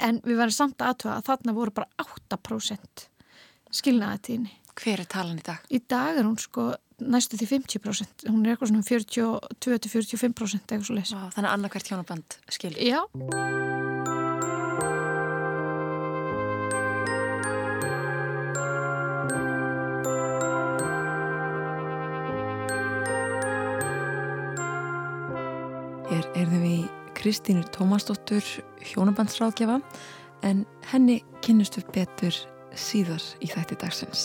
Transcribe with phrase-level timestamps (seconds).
[0.00, 3.06] en við verðum samt aðtöða að þarna voru bara 8%
[3.80, 4.54] skilnaðatíðinni.
[4.80, 5.66] Hver er talan í dag?
[5.68, 10.98] Í dag er hún sko næstu því 50%, hún er eitthvað svona 42-45% eitthvað svo
[10.98, 11.14] leiðs.
[11.36, 12.74] Þannig annarkvært hjónaband skil.
[12.76, 13.00] Já.
[27.30, 28.42] Kristínur Tómasdóttur
[28.82, 29.76] hjónabandsráðgjafa
[30.42, 32.34] en henni kynnustu betur
[32.74, 34.22] síðar í þætti dagsins.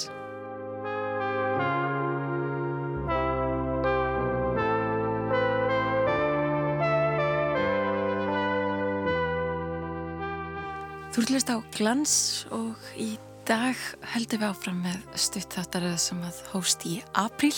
[11.14, 12.18] Þú hlust á glans
[12.50, 13.12] og í
[13.46, 13.78] dag
[14.16, 17.54] heldum við áfram með stutt þáttaröð sem að hóst í apríl.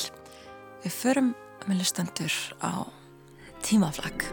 [0.84, 1.34] Við förum
[1.72, 2.84] með lustendur á
[3.64, 4.28] tímaflag.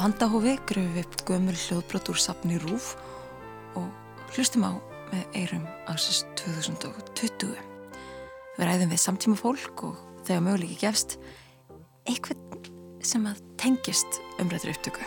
[0.00, 2.94] Af handahófi gröfum við upp gömul hljóðbrot úr sapni Rúf
[3.76, 3.90] og
[4.32, 4.72] hlustum á
[5.10, 7.50] með eirum ásins 2020.
[8.56, 11.18] Við ræðum við samtíma fólk og þegar möguleiki gefst
[12.08, 12.70] eitthvað
[13.04, 15.04] sem að tengist umrættur upptöku.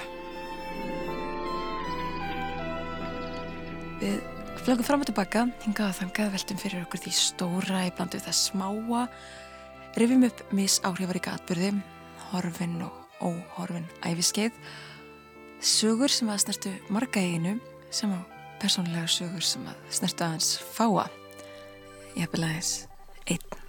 [3.98, 4.20] Við
[4.62, 8.44] flögum fram og tilbaka, hingað að þangað veltum fyrir okkur því stóra í blandu það
[8.46, 9.08] smáa,
[9.98, 11.80] rifjum upp mis áhrifaríka atbyrði,
[12.30, 14.56] horfin og óhorfin æfiskeið,
[15.64, 17.58] sögur sem að snertu marga eiginu
[17.94, 18.20] sem á
[18.62, 21.08] persónlega sögur sem að snertu aðeins fáa.
[22.14, 22.74] Ég hef vel aðeins
[23.32, 23.64] einn.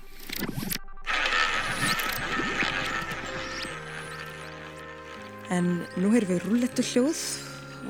[5.54, 5.66] En
[6.00, 7.20] nú erum við rúllettu hljóð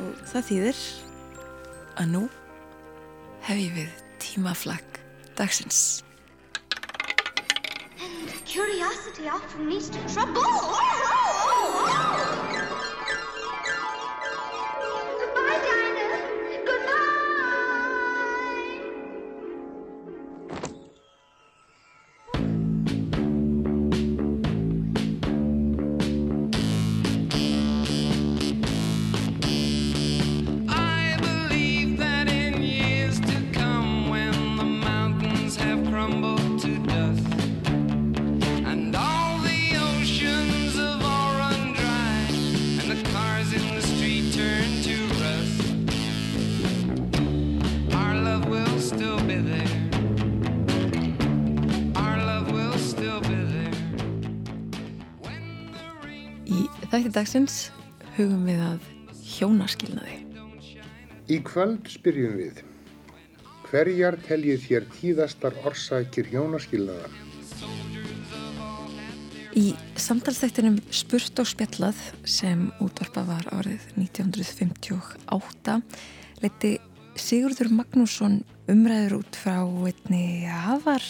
[0.04, 0.80] og það þýðir
[2.02, 2.24] að nú
[3.46, 5.00] hef ég við tímaflag
[5.38, 6.02] dagsins.
[8.00, 11.03] And curiosity often leads to trouble.
[57.14, 57.68] Dagsins
[58.16, 58.86] hugum við að
[59.34, 60.16] hjónaskilnaði.
[61.30, 62.62] Í kvöld spyrjum við,
[63.68, 67.08] hverjar teljið þér tíðastar orsakir hjónaskilnaða?
[69.54, 69.68] Í
[70.02, 75.76] samtalstættinum Spurt og spjallað sem útvarpa var árið 1958
[76.42, 76.72] leiti
[77.14, 81.04] Sigurður Magnússon umræður út frá einni afar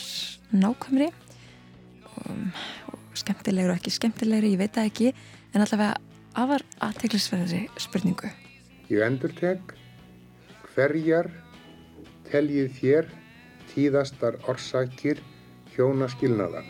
[0.52, 2.28] nákvæmri og,
[2.92, 5.14] og skemmtilegur og ekki skemmtilegri, ég veit það ekki
[5.54, 5.94] en allavega
[6.34, 8.30] afar aðteglisverðri spurningu.
[8.90, 9.74] Ég endur tek,
[10.74, 11.30] hverjar
[12.28, 13.10] teljið þér
[13.70, 15.22] tíðastar orsakir
[15.74, 16.64] hjónaskilnaða?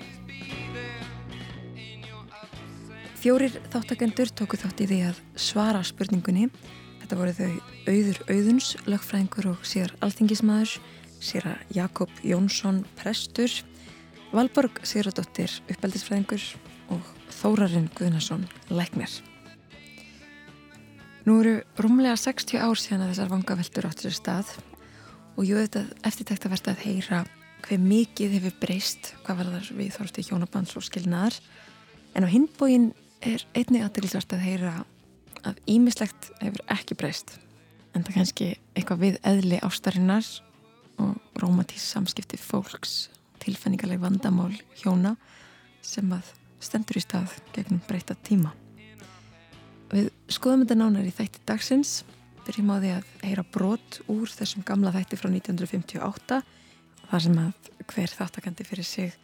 [3.25, 6.51] Fjórir þáttakendur tóku þátt í því að svara spurningunni.
[7.01, 7.53] Þetta voru þau
[7.89, 10.77] Auður Auðuns, lögfræðingur og síðar alþingismadur,
[11.25, 13.53] síðar Jakob Jónsson, prestur,
[14.35, 16.45] Valborg Sigurðardóttir, uppeldisfræðingur
[16.93, 19.13] og Þórarinn Guðnason, læknir.
[21.25, 24.51] Nú eru rúmlega 60 ár síðan að þessar vangaveltur áttur sér stað
[25.35, 27.21] og jú þetta eftirtækt að verða að heyra
[27.65, 31.39] hver mikið hefur breyst, hvað var þar við þorsti hjónabands og skilnaðar
[32.15, 32.91] en á hinbóin
[33.25, 34.75] er einnig aðdeglisvert að heyra
[35.49, 37.39] að ímislegt hefur ekki breyst
[37.95, 40.29] en það kannski eitthvað við eðli ástarinnar
[41.01, 43.09] og rómatís samskipti fólks
[43.43, 45.17] tilfenningaleg vandamál hjóna
[45.85, 48.55] sem að stendur í stað gegnum breyta tíma.
[49.93, 51.99] Við skoðum þetta nánar í þætti dagsins,
[52.47, 56.41] byrjum á því að heyra brot úr þessum gamla þætti frá 1958
[57.05, 59.15] þar sem að hver þáttakandi fyrir sig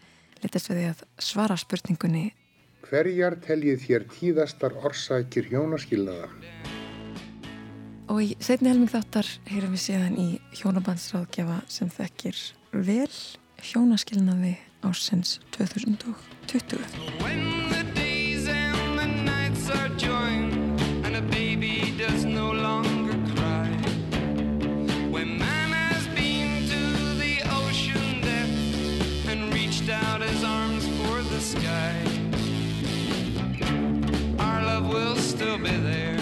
[0.44, 2.30] litast við því að svara spurningunni
[2.90, 6.30] Hverjar teljið þér tíðastar orsakir hjónaskilnaða?
[8.10, 10.28] Og í setni helming þáttar heyrum við síðan í
[10.58, 12.40] hjónabandsráðgjafa sem þekkir
[12.88, 13.12] vel
[13.70, 16.78] hjónaskilnaði ársins 2020.
[17.22, 23.68] When the days and the nights are joined and a baby does no longer cry.
[25.10, 26.80] When man has been to
[27.22, 31.94] the ocean depth and reached out his arms for the sky.
[34.38, 36.18] Our love will still be there.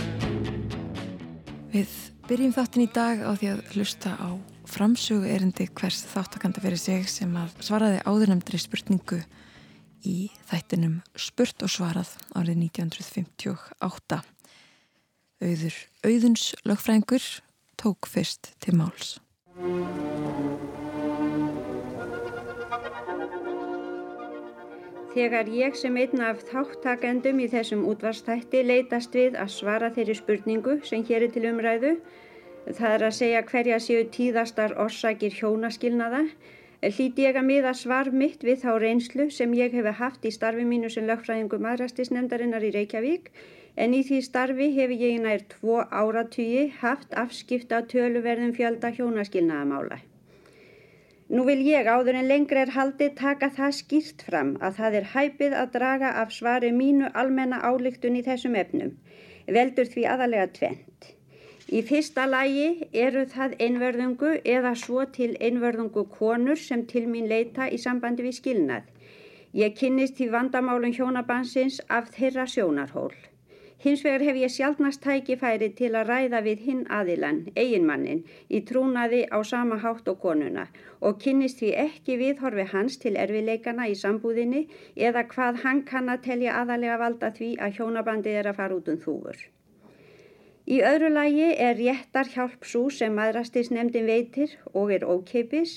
[1.72, 1.88] Við
[2.28, 7.08] byrjum þáttin í dag á því að hlusta á framsögu erindi hvers þáttakanda fyrir sig
[7.10, 9.16] sem að svaraði áðurnemndri spurningu
[10.06, 14.20] í þættinum Spurt og svarað árið 1958.
[15.42, 17.26] Auður Auðuns lögfræðingur
[17.78, 19.16] tók fyrst til máls.
[25.16, 30.78] Þegar ég sem einn af þáttakendum í þessum útvarstætti leitast við að svara þeirri spurningu
[30.86, 31.96] sem hér er til umræðu,
[32.76, 36.24] það er að segja hverja séu tíðastar orsakir hjónaskilnaða,
[36.82, 40.66] hlíti ég að miða svar mitt við þá reynslu sem ég hefi haft í starfi
[40.68, 43.32] mínu sem lögfræðingu maðurastisnefndarinnar í Reykjavík,
[43.76, 50.00] en í því starfi hefi ég nær tvo áratugi haft afskipta töluverðum fjölda hjónaskilnaðamála.
[51.28, 55.08] Nú vil ég áður en lengri er haldið taka það skýrt fram að það er
[55.14, 58.94] hæpið að draga af svari mínu almenna álíktun í þessum efnum.
[59.58, 61.17] Veldur því aðalega tvent.
[61.68, 67.66] Í fyrsta lagi eru það einverðungu eða svo til einverðungu konur sem til mín leita
[67.68, 68.86] í sambandi við skilnað.
[69.62, 73.12] Ég kynnist því vandamálum hjónabansins af þeirra sjónarhól.
[73.84, 79.20] Hins vegar hef ég sjálfnast tækifæri til að ræða við hinn aðilan, eiginmannin, í trúnaði
[79.28, 80.64] á sama hátt og konuna
[81.04, 84.64] og kynnist því ekki viðhorfi hans til erfileikana í sambúðinni
[85.10, 88.92] eða hvað hann kann að telja aðalega valda því að hjónabandið er að fara út
[88.96, 89.46] um þúfur.
[90.68, 95.70] Í öðru lagi er réttar hjálp svo sem maðrastisnefndin veitir og er ókeipis,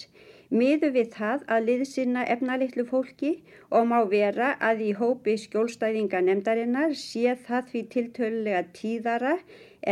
[0.51, 3.29] miðu við það að liðsina efnalitlu fólki
[3.69, 9.37] og má vera að í hópi skjólstæðinga nefndarinnar sé það því tiltölulega tíðara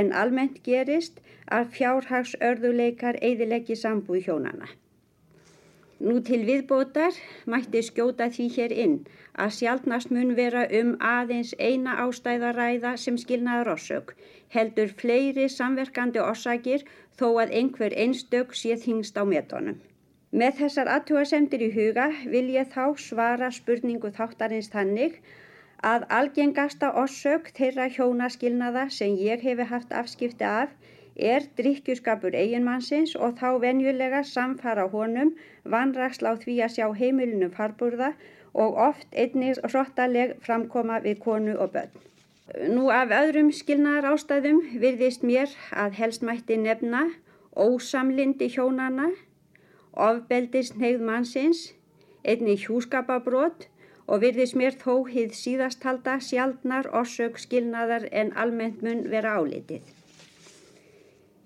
[0.02, 4.68] en almennt gerist að fjárhagsörðuleikar eðileggi sambúð hjónana.
[6.04, 7.16] Nú til viðbótar
[7.48, 9.00] mætti skjóta því hér inn
[9.46, 14.16] að sjálfnast mun vera um aðeins eina ástæðaræða sem skilnaður orsök,
[14.56, 16.86] heldur fleiri samverkandi orsakir
[17.20, 19.80] þó að einhver einstök sé þingst á metónum.
[20.32, 25.22] Með þessar aðtúasemdir í huga vil ég þá svara spurningu þáttarins þannig
[25.92, 30.76] að algengasta orsök þeirra hjónaskilnaða sem ég hefi haft afskipti af
[31.20, 35.34] er drikkjuskapur eiginmannsins og þá venjulega samfara honum
[35.76, 38.14] vanraksla á því að sjá heimilinu farburða
[38.54, 41.96] og oft einnig hrottaleg framkoma við konu og börn.
[42.74, 47.06] Nú af öðrum skilnaðar ástæðum virðist mér að helst mætti nefna
[47.54, 49.12] ósamlindi hjónana
[49.94, 51.74] ofbeldist neyð mannsins,
[52.24, 53.68] einni hjúskapabrót
[54.10, 59.84] og virðis mér þó hið síðastalda sjaldnar orsök skilnaðar en almennt mun vera álitið.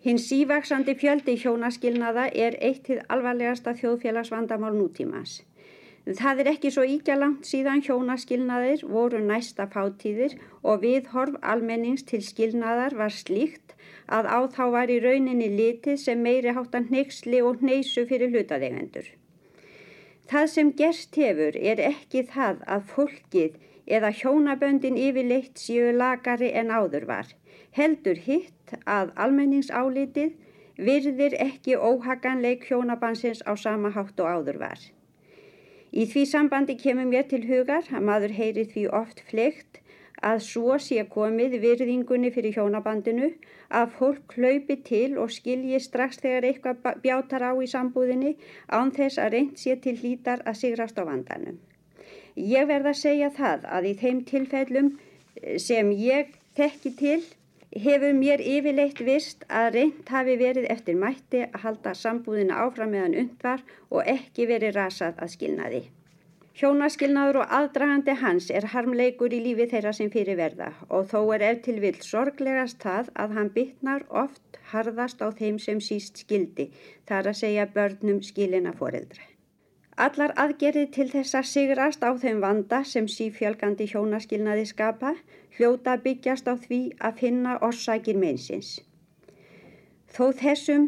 [0.04, 5.42] Hinn sívaksandi fjöldi hjónaskilnaða er eitt hið alvarlegasta þjóðfélagsvandamál nútímas.
[6.04, 12.20] Það er ekki svo íkja langt síðan hjónaskilnaðir voru næsta fátíðir og viðhorf almennings til
[12.20, 13.72] skilnaðar var slíkt
[14.12, 19.06] að á þá var í rauninni litið sem meiri háttan hneiksli og hneisu fyrir hlutaðegendur.
[20.28, 23.56] Það sem gerst hefur er ekki það að fólkið
[23.88, 27.32] eða hjónaböndin yfirleitt séu lagari en áður var.
[27.72, 30.36] Heldur hitt að almenningsálitið
[30.84, 34.84] virðir ekki óhaganleik hjónabansins á sama hátt og áður var.
[35.94, 39.80] Í því sambandi kemur mér til hugar að maður heyri því oft fleikt
[40.30, 43.30] að svo sé komið virðingunni fyrir hjónabandinu
[43.80, 48.34] að fólk hlaupi til og skilji strax þegar eitthvað bjátar á í sambúðinni
[48.78, 51.60] án þess að reynd sé til hlítar að sigrast á vandanum.
[52.36, 54.92] Ég verð að segja það að í þeim tilfellum
[55.62, 57.22] sem ég þekki til
[57.82, 63.18] hefur mér yfirleitt vist að reynd hafi verið eftir mætti að halda sambúðina áfram meðan
[63.24, 65.84] undvar og ekki verið rasað að skilnaði.
[66.54, 71.48] Hjónaskilnaður og aðdragandi hans er harmleikur í lífi þeirra sem fyrir verða og þó er
[71.50, 76.70] ef til vill sorglegast það að hann bytnar oft harðast á þeim sem síst skildi,
[77.10, 79.33] þar að segja börnum skilina foreldra.
[79.96, 85.14] Allar aðgerði til þess að sigrast á þeim vanda sem sífjölgandi hjónaskilnaði skapa
[85.58, 88.80] hljóta byggjast á því að finna orsakir meinsins.
[90.14, 90.88] Þó þessum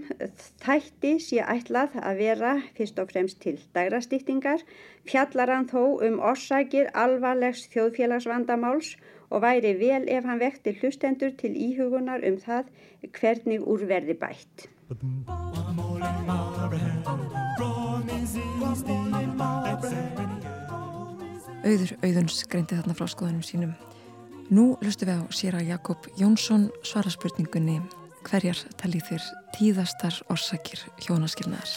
[0.62, 4.62] þætti sé ætlað að vera fyrst og fremst til dærastýttingar
[5.10, 8.96] fjallar hann þó um orsakir alvarlegs þjóðfélagsvandamáls
[9.30, 12.70] og væri vel ef hann vekti hlustendur til íhugunar um það
[13.18, 14.70] hvernig úrverði bætt.
[21.66, 23.74] Auður Auðuns greindi þarna frá skoðunum sínum.
[24.50, 27.78] Nú lustum við á sér að Jakob Jónsson svara spurningunni
[28.26, 29.28] hverjar talið þér
[29.58, 31.74] tíðastar orsakir hjónaskilnaðar?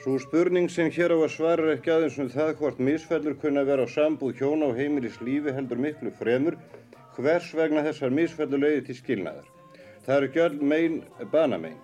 [0.00, 3.66] Svo spurning sem hér á að svara er ekki aðeins um það hvort misfellur kunna
[3.66, 6.54] vera á sambúð hjóna og heimilis lífi heldur miklu fremur
[7.16, 9.46] hvers vegna þessar misfellur leiði til skilnaðar.
[10.06, 11.02] Það eru öll mein
[11.34, 11.80] banamein.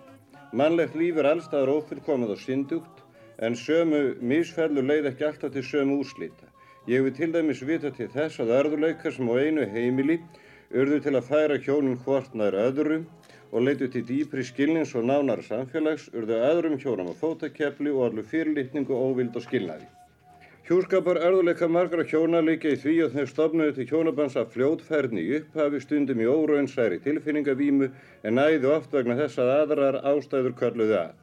[0.55, 2.96] Mannlegt líf er allstaðar ófullkomið og syndugt
[3.37, 6.47] en sömu misfellur leið ekki alltaf til sömu úrslita.
[6.87, 10.21] Ég vil til dæmis vita til þess að örðuleikar sem á einu heimili
[10.71, 13.01] urðu til að færa hjónin hvort nær öðru
[13.51, 18.23] og leitu til dýpri skilnins og nánara samfélags urðu öðrum hjónum á fótakefli og allu
[18.23, 19.87] fyrirlitningu, óvild og skilnaði.
[20.67, 25.37] Hjúskapar örðuleika margra hjóna líka í því að þeir stopnuðu til hjónabans af fljótfærni í
[25.37, 27.87] upphafi stundum í óraunsæri tilfinningavímu
[28.23, 31.15] en næðu oft vegna þess að aðrar ástæður kölluðu að.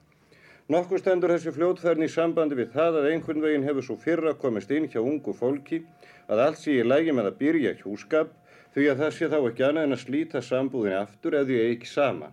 [0.73, 4.71] Nokkuð stendur þessi fljótfærni í sambandi við það að einhvern veginn hefur svo fyrra komist
[4.73, 5.83] inn hjá ungu fólki
[6.25, 8.30] að allt sé í lægi með að byrja hjúskap
[8.73, 11.90] því að það sé þá ekki annað en að slíta sambúðinni aftur eða því ekki
[11.90, 12.33] saman.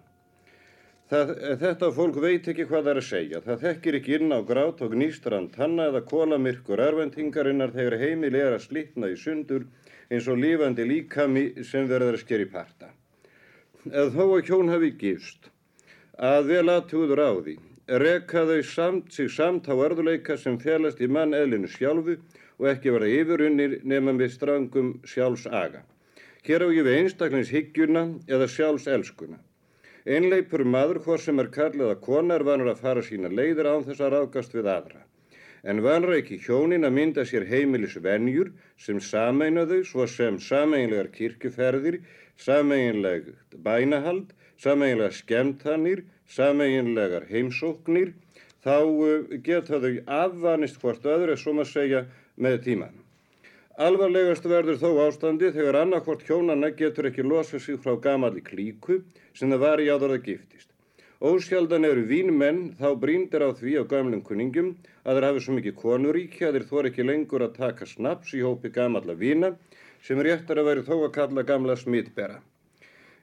[1.11, 3.41] Það, þetta fólk veit ekki hvað það er að segja.
[3.43, 8.55] Það þekkir ekki inn á grát og gnýstran tanna eða kólamirkur erfendingarinnar þegar heimil er
[8.55, 9.65] að slitna í sundur
[10.07, 12.93] eins og lífandi líkami sem verður að skeri parta.
[13.91, 15.51] Eða þó að hjón hafi gifst,
[16.15, 17.57] að vel aðtúður á því,
[17.99, 22.17] reka þau samt sig samt á örðuleika sem félast í mann eðlinu sjálfu
[22.61, 25.81] og ekki verða yfirunnir nema með strangum sjálfsaga.
[26.47, 29.41] Hér á ég við einstaklingshyggjuna eða sjálfselskuna.
[30.05, 33.83] Einleipur maður hvort sem er kallið að kona er vanur að fara sína leiðir án
[33.85, 35.01] þess að ráðgast við aðra.
[35.61, 38.49] En vanur ekki hjónin að mynda sér heimilisvenjur
[38.81, 41.99] sem sameina þau svo sem sameinlegar kirkjuferðir,
[42.37, 43.29] sameinleg
[43.67, 48.13] bænahald, sameinlegar skemtanir, sameinlegar heimsóknir,
[48.61, 52.03] þá uh, geta þau afvanist hvort öðru, svo maður segja,
[52.37, 52.97] með tíman.
[53.81, 58.99] Alvarlegast verður þó ástandi þegar annarkvort hjónanna getur ekki losað sig frá gamalli klíku
[59.33, 60.67] sem það var í áður að giftist.
[61.21, 64.71] Ósjaldan eru vínmenn þá bríndir á því á gamlum kunningum
[65.05, 68.41] að þeir hafi svo mikið konuríki að þeir þor ekki lengur að taka snaps í
[68.41, 69.53] hópi gamalla vína
[70.05, 72.41] sem réttar að veri þó að kalla gamla smittbera.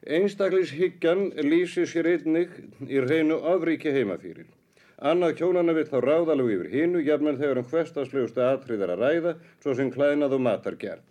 [0.07, 2.53] Einstaklishyggjan lýsir sér einnig
[2.87, 4.47] í reynu ofríki heimafýrir.
[4.99, 9.75] Annað kjónana vill þá ráðalegu yfir hinnu, jafnvel þegar um hverstaslegustu atriðar að ræða, svo
[9.75, 11.03] sem klæðnað og matargerð.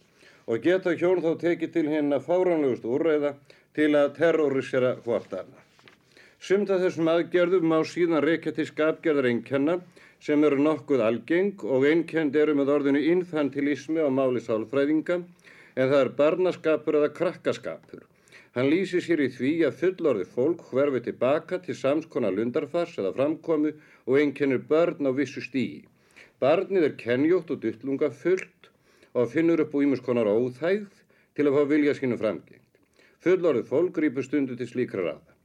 [0.48, 3.34] Og geta hjón þá tekið til hérna fáránlegustu úrræða
[3.76, 5.62] til að terrorisera hvort annað.
[6.40, 9.80] Sumt af þessum aðgerðum má síðan reykja til skapgerðar einkenna
[10.24, 16.00] sem eru nokkuð algeng og einkend eru með orðinu infantilismi á máli sálfræðinga en það
[16.00, 18.06] er barnaskapur eða krakkaskapur.
[18.58, 23.70] Hann lýsi sér í því að fullorði fólk hverfi tilbaka til samskona lundarfars eða framkomu
[23.70, 25.84] og einkennir börn á vissu stígi.
[26.42, 28.66] Barnið er kenjótt og duttlunga fullt
[29.14, 30.90] og finnur upp úr ímuskonar óþægð
[31.38, 32.82] til að fá vilja sínu framgengt.
[33.22, 35.38] Fullorði fólk grýpur stundu til slíkra ráða.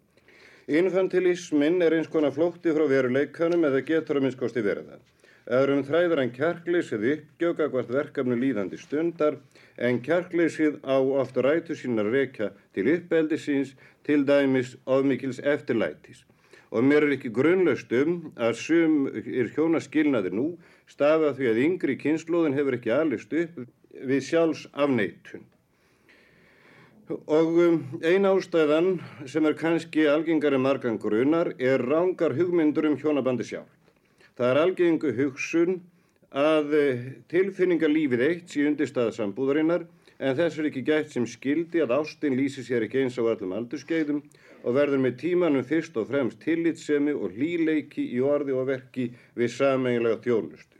[0.81, 4.97] Infantilismin er eins konar flótti frá veruleikanum eða getur að minnskosti verða.
[5.51, 9.35] Öðrum þræður hann kjarkleysið uppgjöka hvort verkefni líðandi stundar
[9.75, 13.73] en kjarkleysið á oft rætu sínar rekja til uppeldi síns
[14.07, 16.23] til dæmis ofmikils eftirlætis.
[16.71, 20.47] Og mér er ekki grunnlaust um að sum er hjónaskilnaði nú
[20.87, 23.59] stafa því að yngri kynnslóðin hefur ekki alist upp
[23.93, 25.43] við sjálfs afneitun.
[27.11, 28.93] Og um, ein ástæðan
[29.27, 33.72] sem er kannski algengari margan grunar er rángar hugmyndur um hjónabandi sjálf.
[34.37, 35.75] Það er algengu hugsun
[36.33, 39.83] að eh, tilfinningarlífið eitt sé undirstaða sambúðarinnar
[40.17, 43.53] en þess er ekki gætt sem skildi að ástin lýsi sér ekki eins á öllum
[43.59, 44.23] aldurskeiðum
[44.63, 49.53] og verður með tímanum fyrst og fremst tillitsemi og hlýleiki í orði og verki við
[49.57, 50.79] sameiginlega þjónustu.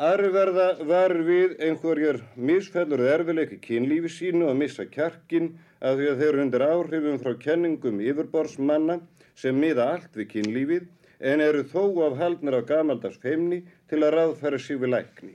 [0.00, 5.50] Aðri verða var við einhverjar misfellur erfileiki kynlífi sínu að missa kjarkin
[5.80, 9.00] af því að þeir eru undir áhrifum frá kenningum yfirborðsmanna
[9.34, 10.88] sem miða allt við kynlífið
[11.20, 15.34] en eru þó af haldnir á gamaldags feimni til að ráðfæra sig við lækni.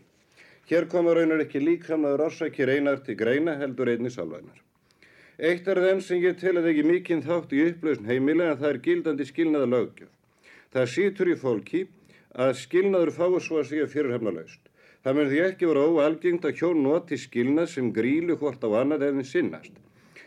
[0.65, 4.57] Hér komur raunar ekki líkamnaður orsakir einar til greina heldur einni sálvænar.
[5.37, 8.71] Eitt er þenn sem ég tel að ekki mikinn þátt í upplausn heimilega en það
[8.71, 10.11] er gildandi skilnaða lögjöf.
[10.73, 11.81] Það sýtur í fólki
[12.33, 14.63] að skilnaður fái svo að segja fyrirhefnalaust.
[15.05, 19.05] Það mun því ekki vera óalgengt að hjón noti skilnað sem grílu hvort á annað
[19.09, 19.75] efinn sinnast.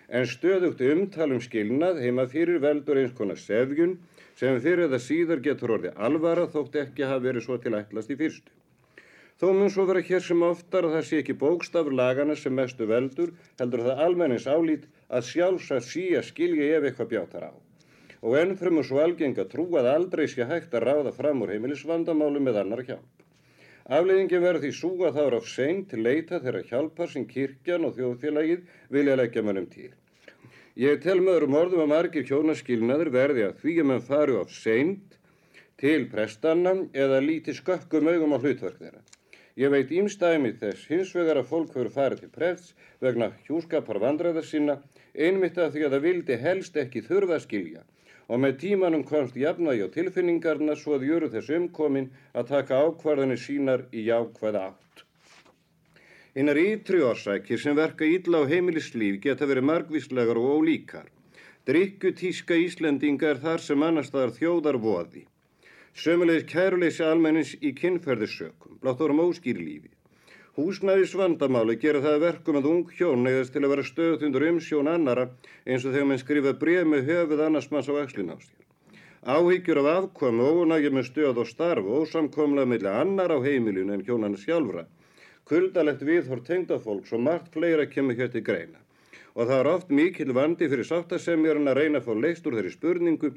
[0.09, 3.97] En stöðugt umtalum skilnað heima fyrir veldur eins konar sefjun
[4.39, 8.19] sem fyrir eða síðar getur orðið alvara þótt ekki hafa verið svo til ætlast í
[8.23, 8.53] fyrstu.
[9.39, 12.87] Þó mun svo vera hér sem oftar að það sé ekki bókstafur lagana sem mestu
[12.91, 13.31] veldur
[13.61, 17.53] heldur það almennins álít að sjálfs að sí að skilja ef eitthvað bjátar á
[18.21, 22.43] og ennfremur svo algeng að trú að aldrei sé hægt að ráða fram úr heimilisvandamálu
[22.43, 23.23] með annar hjálp.
[23.89, 27.95] Afleiðingin verður því sú að það er af seint leita þeirra hjálpar sem kirkjan og
[27.97, 29.93] þjóðfélagið vilja leggja mannum til.
[30.79, 34.53] Ég tel með öðrum orðum að margir hjónaskilnaður verði að því að mann fari af
[34.55, 35.17] seint
[35.83, 39.03] til prestanna eða líti skökkum augum á hlutverk þeirra.
[39.59, 44.45] Ég veit ímstæmi þess hins vegar að fólk hefur farið til prests vegna hjúskapar vandræða
[44.47, 44.79] sína
[45.27, 47.83] einmitt af því að það vildi helst ekki þurfa að skilja
[48.29, 53.43] og með tímanum komst jafnvægi á tilfinningarna svo að jöru þess umkomin að taka ákvarðanir
[53.49, 55.08] sínar í jákvæða átt.
[56.39, 61.09] Einar ytri orsakir sem verka ítla á heimilislíf geta verið margvíslegar og ólíkar.
[61.67, 65.25] Drykku tíska Íslendinga er þar sem annars þar þjóðar voði.
[65.99, 69.91] Sömulegis kæruleysi almennins í kynferðissökum, blátt árum óskýrlífi.
[70.55, 74.91] Húsnæðis vandamáli gera það að verkum að ung hjón neyðast til að vera stöðundur umsjón
[74.93, 75.25] annara
[75.67, 78.63] eins og þegar mann skrifa bref með höfuð annars manns á axlin á sér.
[79.27, 83.99] Áhyggjur af afkomu og ónægjum með stöð og starf og ósamkomlega millir annar á heimilinu
[83.99, 84.87] en hjónana sjálfra.
[85.49, 88.81] Kuldalegt viðhor tengdafólks og margt fleira kemur hér til greina.
[89.33, 92.73] Og það er oft mikil vandi fyrir sáttasemjarinn að reyna að fá leist úr þeirri
[92.75, 93.31] spurningu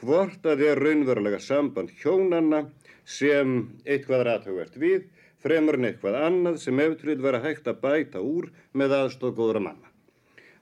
[0.00, 2.64] hvort að er raunverulega samband hjónanna
[3.04, 3.54] sem
[3.84, 5.06] eitthvað ræðhugvert við
[5.42, 9.62] fremur en eitthvað annað sem eftir vil vera hægt að bæta úr með aðstóð góðra
[9.68, 9.88] manna.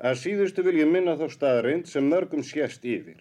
[0.00, 3.18] Að síðustu vil ég minna þá staðreind sem mörgum sést yfir,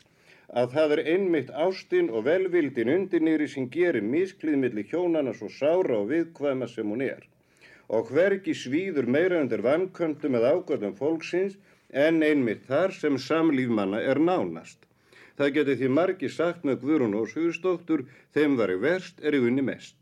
[0.47, 5.51] að það er einmitt ástinn og velvildin undir nýri sem gerir misklið millir hjónana svo
[5.51, 7.27] sára og viðkvæma sem hún er.
[7.89, 11.57] Og hvergi svíður meira undir vanköndum eða ágöðum fólksins
[11.89, 14.77] en einmitt þar sem samlífmanna er nánast.
[15.39, 18.03] Það geti því margi sagt með Guðrún og Suðstóttur,
[18.35, 19.95] þeim var í verst er í unni mest.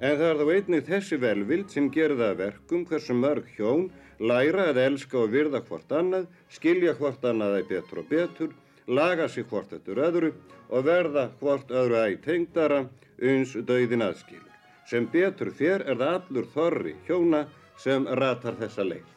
[0.00, 3.86] En það er þá einnig þessi velvild sem að verkum hversu mörg hjón
[4.18, 8.50] læra að elska og virða hvort annað, skilja hvort annað að betur og betur,
[8.86, 10.32] laga sig hvort eftir öðru
[10.68, 12.84] og verða hvort öðru æg tengdara
[13.22, 14.55] uns döiðin aðskilur.
[14.86, 17.46] Sem betur fér er það allur þorri hjóna
[17.82, 19.12] sem ratar þessa leið.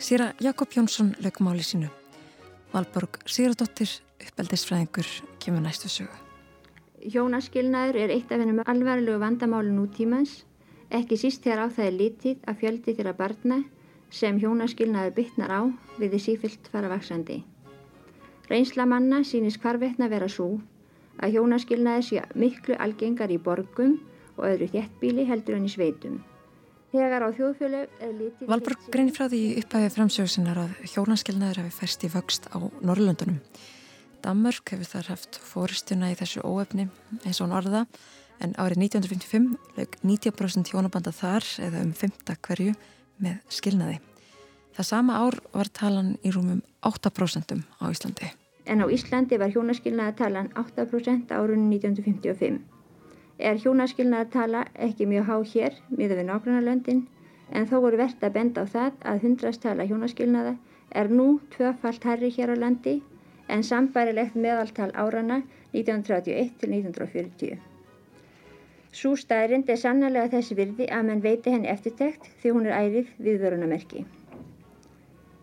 [0.00, 1.86] Sýra Jakob Jónsson lögmáli sínu.
[2.72, 5.06] Valborg Sigurdóttir, uppeldisfræðingur,
[5.38, 6.16] kemur næstu sögu.
[7.00, 10.42] Hjónaskilnaður er eitt af hennum alvarlegu vandamálu nútímans,
[10.90, 13.62] ekki síst þegar á það er lítið að fjöldi þeirra barna
[14.10, 15.62] sem hjónaskilnaður bytnar á
[16.00, 17.38] við því sífyllt fara vaksandi.
[18.50, 20.56] Reynsla manna sínist hvarvetna vera svo
[21.22, 23.98] að hjónaskilnaður sé miklu algengar í borgum
[24.36, 26.16] og öðru þjettbíli heldur en í sveitum.
[26.90, 28.48] Þegar á þjóðfjölu er lítið...
[28.50, 33.38] Valborg greinir frá því upphæfið framsögsinnar að hjónaskilnaður hafi færst í vöxt á Norrlöndunum.
[34.24, 36.88] Danmörk hefur þar haft fóristuna í þessu óefni
[37.22, 37.84] eins og hún orða
[38.42, 42.34] en árið 1955 lög 90% hjónabanda þar eða um 5.
[42.48, 42.74] hverju
[43.22, 44.00] með skilnaði.
[44.74, 48.34] Það sama ár var talan í rúmum 8% á Íslandi.
[48.70, 52.58] En á Íslandi var hjónaskilnaða talan 8% árunni 1955.
[53.48, 57.00] Er hjónaskilnaða tala ekki mjög há hér miða við nágrannarlöndin
[57.50, 60.54] en þó voru verðt að benda á það að hundrastala hjónaskilnaða
[61.02, 62.94] er nú tvöfalt herri hér á landi
[63.56, 65.40] en sambærilegt meðaltal árana
[65.72, 67.58] 1931 til 1940.
[69.00, 73.12] Sú staðrind er sannlega þess virði að mann veiti henni eftirtekt því hún er ærið
[73.26, 74.06] við vörunamerki.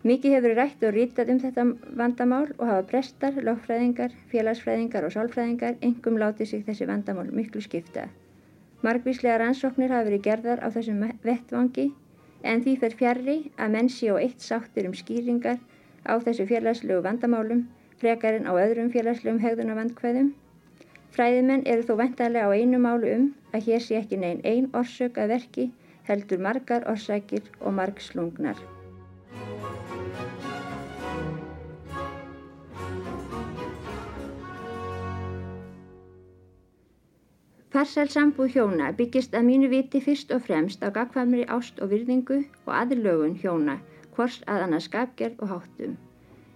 [0.06, 1.62] Mikið hefur rætt og rítað um þetta
[1.98, 8.04] vandamál og hafa prestar, lögfræðingar, félagsfræðingar og sálfræðingar engum látið sig þessi vandamál miklu skipta.
[8.86, 11.88] Margvíslega rannsóknir hafa verið gerðar á þessum vettvangi
[12.46, 15.58] en því fer fjarrri að menn sé og eitt sáttir um skýringar
[16.06, 17.66] á þessu félagslegu vandamálum
[17.98, 20.30] frekar en á öðrum félagslegum hegðunavandkvæðum.
[21.10, 25.18] Fræðimenn eru þó ventarlega á einu málu um að hér sé ekki negin ein orsök
[25.18, 25.70] að verki
[26.06, 28.77] heldur margar orsakir og marg slungnar.
[37.72, 42.38] Farsæl sambúð hjóna byggist að mínu viti fyrst og fremst á gagfamri ást og virðingu
[42.64, 43.74] og aðlögun hjóna,
[44.14, 45.98] hvors að annars skapgerð og háttum.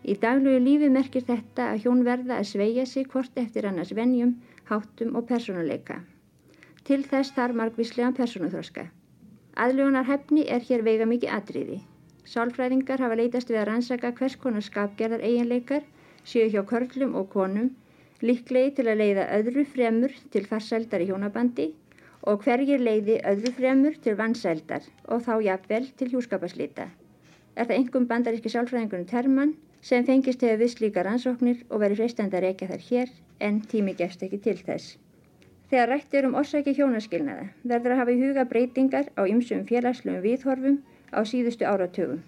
[0.09, 4.33] Í daglegu lífi merkir þetta að hjón verða að sveia sig hvort eftir annars venjum,
[4.71, 5.99] háttum og personuleika.
[6.89, 8.89] Til þess þarf margvíslega personuþroska.
[9.67, 11.79] Aðlögunar hefni er hér veiga mikið atriði.
[12.25, 15.85] Sálfræðingar hafa leitast við að rannsaka hvers konar skapgerðar eiginleikar
[16.25, 17.69] séu hjá körlum og konum
[18.23, 21.69] líklegi til að leiða öðru fremur til farsældar í hjónabandi
[22.31, 26.89] og hverjir leiði öðru fremur til vannsældar og þá jafnvel til hjúskapaslita.
[27.57, 32.39] Er það einhverjum bandaríski sálfræðingunum Terman sem fengist hefur við slíka rannsóknir og verið freistandi
[32.39, 33.17] að reyka þær hér
[33.49, 34.97] en tími gefst ekki til þess.
[35.73, 40.23] Þegar rætt er um orsaki hjónaskilnaða verður að hafa í huga breytingar á ymsum félagslegum
[40.23, 40.79] viðhorfum
[41.11, 42.23] á síðustu áratugum.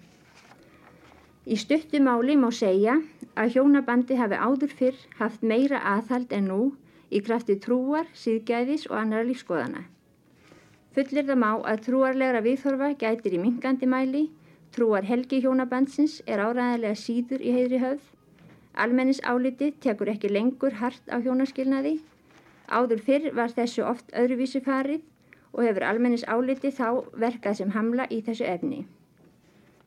[1.45, 2.95] Í stuttu máli má segja
[3.37, 6.61] að hjónabandi hafi áður fyrr haft meira aðhald en nú
[7.13, 9.83] í krafti trúar, síðgæðis og annara lífskoðana.
[10.95, 14.23] Fullir það má að trúarlegra viðhorfa gætir í minkandi mæli,
[14.73, 18.09] trúar helgi hjónabandsins er áræðilega síður í heidri höfð,
[18.73, 21.99] almennis áliti tekur ekki lengur hart á hjónaskilnaði,
[22.73, 25.05] áður fyrr var þessu oft öðruvísi farið
[25.53, 28.87] og hefur almennis áliti þá verkað sem hamla í þessu efni.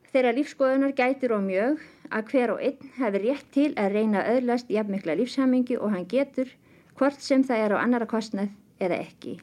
[0.09, 4.39] Þeirra lífskoðunar gætur og mjög að hver og einn hefur rétt til að reyna að
[4.39, 6.49] öðlast jafnmikla lífshamingi og hann getur
[6.97, 8.49] hvort sem það er á annara kostnað
[8.81, 9.35] eða ekki.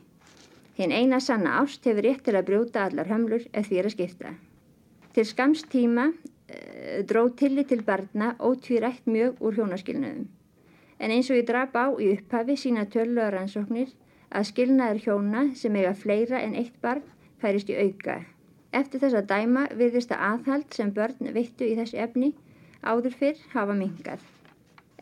[0.76, 4.34] Hinn eina sanna ást hefur rétt til að brjóta allar hömlur ef því að skipta.
[5.14, 10.26] Til skamst tíma e, dró tillit til barna ótvírætt mjög úr hjónaskilnaðum.
[10.98, 13.94] En eins og ég draf á í upphafi sína rannsóknir
[14.34, 17.06] að skilnaður hjóna sem eiga fleira en eitt barn
[17.38, 18.24] færist í auka.
[18.76, 22.32] Eftir þess að dæma virðist að aðhald sem börn vittu í þessu efni
[22.92, 24.24] áður fyrr hafa mingað.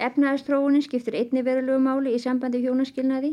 [0.07, 3.33] Efnaðastróunin skiptir einni verulegu máli í sambandi hjónaskilnaði.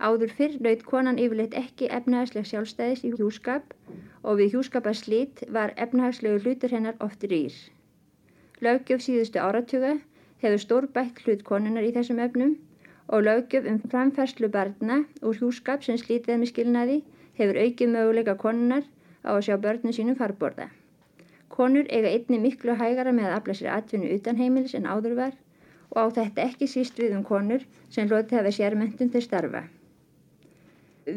[0.00, 3.74] Áður fyrr naut konan yfirleitt ekki efnaðsleg sjálfstæðis í hjúskap
[4.22, 7.56] og við hjúskaparslít var efnahagslegu hlutur hennar oft rýr.
[8.64, 9.94] Laugjöf síðustu áratuga
[10.44, 12.56] hefur stór bætt hlut konunar í þessum efnum
[13.08, 17.02] og laugjöf um framfærslu barna úr hjúskap sem slítið með skilnaði
[17.40, 18.84] hefur aukið möguleika konunar
[19.26, 20.68] á að sjá börnum sínum farborða.
[21.50, 25.34] Konur eiga einni miklu hægara með að afla sér atvinnu utan heimilis en áður var
[25.90, 29.64] og á þetta ekki síst við um konur sem loti hafa sérmyndun til starfa.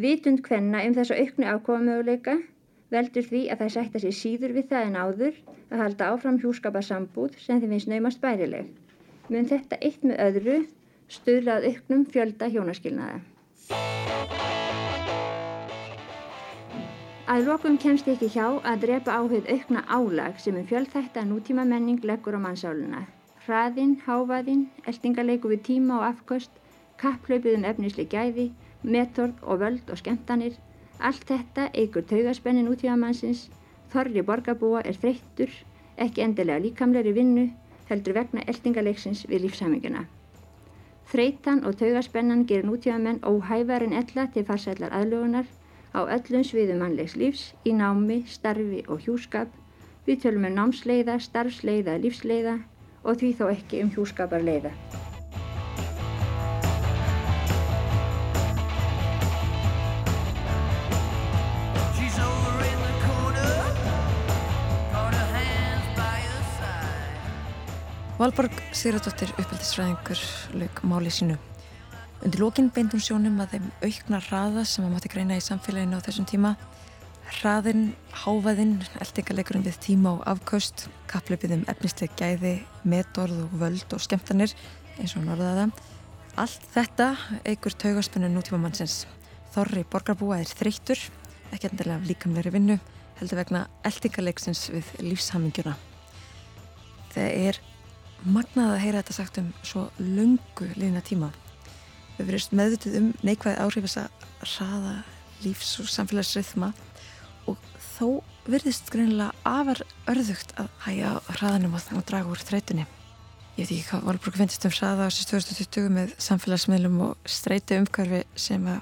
[0.03, 2.37] Vitund hvenna um þessa auknu ákváða möguleika
[2.93, 5.41] veldur því að það sætta sér síður við það en áður
[5.73, 8.71] að halda áfram hjúskapasambúð sem þeim finnst naumast bærileg.
[9.29, 10.57] Mun þetta eitt með öðru
[11.13, 13.21] stuðlað auknum fjölda hjónaskilnaða.
[17.23, 22.03] Að lokum kemst ekki hjá að drepa áhugð aukna álag sem um fjölþætta nútíma menning
[22.03, 23.05] leggur á mannsáluna.
[23.45, 26.51] Hraðinn, hávaðinn, eldingarleiku við tíma og afkost,
[26.99, 28.49] kapplaupið um efnisli gæði,
[28.83, 30.59] metorð og völd og skemmtanir,
[30.99, 33.47] allt þetta eigur taugaspennin útíma mannsins,
[33.95, 35.55] þorri borgarbúa er þreyttur,
[35.95, 37.49] ekki endilega líkamleiri vinnu,
[37.87, 40.03] heldur vegna eldingarleiksins við lífsaminguna.
[41.15, 45.47] Þreytan og taugaspennan gerir nútíma menn óhævar en ella til farsætlar aðlugunar
[45.93, 49.49] á öllum sviðum mannlegs lífs, í námi, starfi og hjúskap.
[50.07, 52.59] Við tölum um námsleiða, starfsleiða, lífsleiða
[53.03, 54.73] og því þó ekki um hjúskaparleiða.
[68.23, 70.21] Valborg Sigurðardóttir uppeldisfræðingur
[70.61, 71.35] lög máli sínu.
[72.23, 76.05] Undir lókinn beindum sjónum að þeim aukna hraða sem að mátti greina í samfélaginu á
[76.05, 76.53] þessum tíma.
[77.33, 77.89] Hraðinn,
[78.23, 82.53] hávaðinn, eldingaleikurinn við tíma og afkaust, kappleipið um efnisleg gæði,
[82.87, 84.55] metorð og völd og skemmtanir,
[85.03, 85.67] eins og norðaða.
[86.39, 87.09] Allt þetta
[87.43, 89.01] eigur taugaspennu nútíma mannsins.
[89.51, 91.03] Þorri borgarbúa er þreyttur,
[91.51, 92.79] ekki endilega af líkamleiri vinnu,
[93.19, 95.75] heldur vegna eldingaleiksins við lífshamingjuna.
[97.11, 97.63] Það er
[98.23, 101.33] magnað að heyra þetta sagt um svo lungu lína tíma.
[102.17, 104.95] Við verðum meðvitið um neikvæði áhrif þess að hraða
[105.43, 106.69] lífs og samfélagsryðma
[107.49, 108.07] og þó
[108.49, 112.85] virðist greinilega afar örðugt að hæja hraðanum og draga úr þreytunni.
[113.53, 117.77] Ég veit ekki hvað Valbrúk finnst um hraða á þessu 2020 með samfélagsmiðlum og streytu
[117.77, 118.79] umhverfi sem að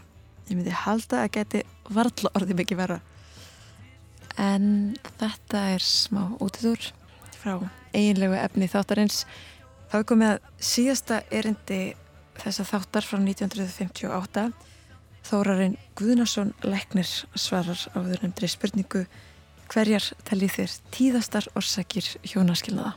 [0.47, 2.99] ég myndi halda að geti varðla orðið mikið vera.
[4.39, 4.65] En
[5.19, 6.91] þetta er smá útidur
[7.35, 7.57] frá
[7.91, 9.25] eiginlegu efni þáttarins.
[9.91, 11.81] Það er komið að síðasta erindi
[12.39, 14.45] þessa þáttar frá 1958.
[15.27, 19.03] Þórarinn Guðnarsson Læknir svarar á þau nefndri spurningu
[19.71, 22.95] hverjar teljið þér tíðastar orsakir hjónaskilnaða?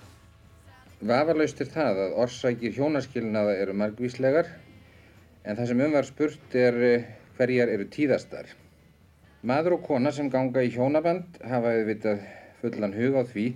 [1.04, 4.48] Vafalaust er það að orsakir hjónaskilnaða eru margvíslegar
[5.44, 8.48] en það sem um var spurt er eh, hverjar eru tíðastar.
[9.44, 12.24] Maður og kona sem ganga í hjónaband hafa auðvitað
[12.62, 13.46] fullan hug á því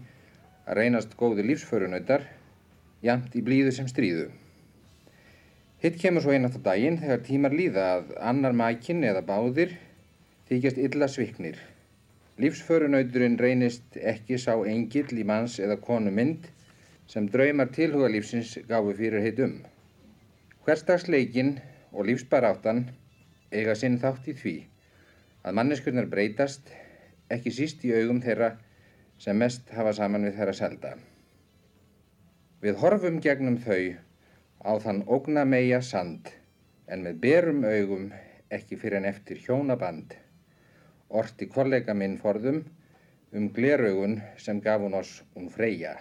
[0.69, 2.27] að reynast góði lífsförunautar
[3.03, 4.29] jamt í blíðu sem stríðu.
[5.79, 9.77] Hitt kemur svo einast á daginn þegar tímar líða að annar mækin eða báðir
[10.49, 11.59] þykjast illa sviknir.
[12.43, 16.49] Lífsförunauturinn reynist ekki sá engill í manns eða konu mynd
[17.07, 19.55] sem draumar tilhuga lífsins gáfu fyrir hitt um.
[20.67, 21.55] Hverstagsleikin
[21.93, 22.83] og lífsbaráttan
[23.55, 24.57] eiga sinn þátt í því
[25.47, 26.75] að manneskurnar breytast
[27.31, 28.51] ekki síst í augum þeirra
[29.23, 30.93] sem mest hafa saman við þeirra selda.
[32.67, 33.95] Við horfum gegnum þau
[34.64, 36.33] á þann ógna meia sand
[36.88, 38.09] en með berum augum
[38.51, 40.14] ekki fyrir en eftir hjónaband.
[41.09, 42.62] Orti kollega minn forðum
[43.37, 45.94] um gleraugun sem gaf hún oss hún freyja.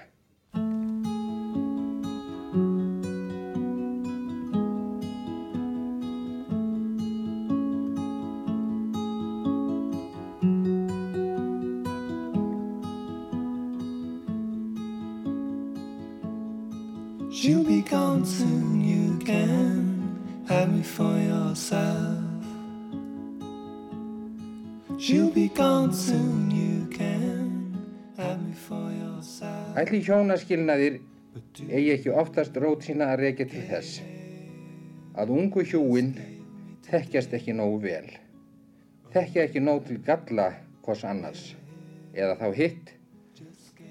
[29.87, 30.95] Ætli hjónaskilnaðir
[31.63, 34.01] eigi ekki oftast rót sína að rekja til þess
[35.23, 36.09] að ungu hjúin
[36.89, 38.09] þekkjast ekki nógu vel.
[39.15, 40.49] Þekkja ekki nóg til galla
[40.83, 41.45] hvers annars
[42.11, 42.93] eða þá hitt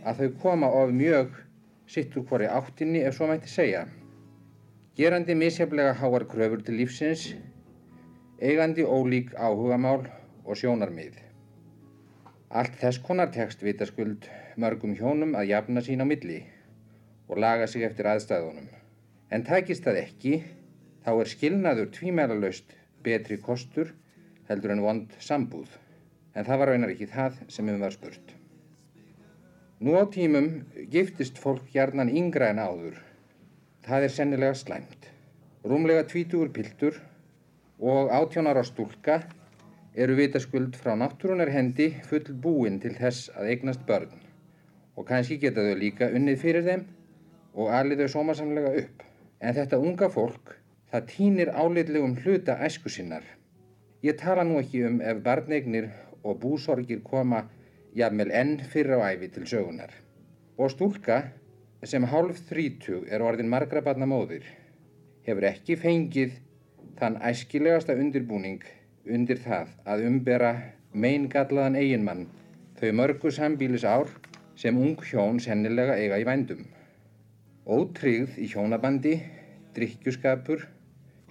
[0.05, 1.33] að þau koma of mjög
[1.89, 3.87] sitt úr hvori áttinni ef svo mætti segja.
[5.01, 7.31] Gerandi misjaflega háar kröfur til lífsins,
[8.37, 10.11] eigandi ólík áhugamál
[10.45, 11.23] og sjónarmið.
[12.53, 14.29] Allt þess konar tekst vitaskuld
[14.61, 16.41] mörgum hjónum að jafna sín á milli
[17.29, 18.69] og laga sig eftir aðstæðunum.
[19.31, 20.35] En takist það ekki,
[21.05, 23.93] þá er skilnaður tvímælalaust betri kostur
[24.49, 25.69] heldur en vond sambúð.
[26.35, 28.35] En það var raunar ekki það sem um var spurt.
[29.81, 30.49] Nú á tímum
[30.93, 33.01] giftist fólk hjarnan yngra en áður.
[33.87, 35.11] Það er sennilega slæmt.
[35.67, 37.01] Rúmlega tvítugur piltur
[37.81, 39.21] og átjónar á stúlka
[39.95, 44.26] eru vitaskuld frá náttúrunar hendi full búin til þess að eignast börn
[44.97, 46.85] og kannski geta þau líka unnið fyrir þeim
[47.55, 49.03] og alið þau sómasamlega upp.
[49.41, 50.55] En þetta unga fólk,
[50.91, 53.25] það týnir álitlegum hluta æsku sinnar.
[54.03, 55.91] Ég tala nú ekki um ef barneignir
[56.25, 57.45] og búsorgir koma
[57.97, 59.93] jafnvel enn fyrir á æfi til sögunar.
[60.57, 61.23] Og stúlka
[61.85, 64.47] sem hálf þrítug er orðin margra barna móðir
[65.27, 66.37] hefur ekki fengið
[66.99, 68.63] þann æskilegasta undirbúning
[69.17, 70.53] undir það að umbera
[70.97, 72.27] meingallaðan eiginmann
[72.79, 74.11] þau mörgu sambílis ár
[74.57, 76.65] sem ung hjón sennilega eiga í vændum.
[77.67, 79.19] Ótryggð í hjónabandi,
[79.77, 80.65] drikkjuskapur,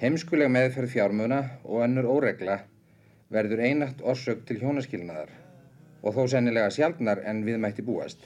[0.02, 2.60] heimskuleg meðferð fjármuna og önnur óregla
[3.34, 5.32] verður einatt orsök til hjónaskilnaðar
[6.06, 8.20] og þó sennilega sjaldnar en við mætti búast.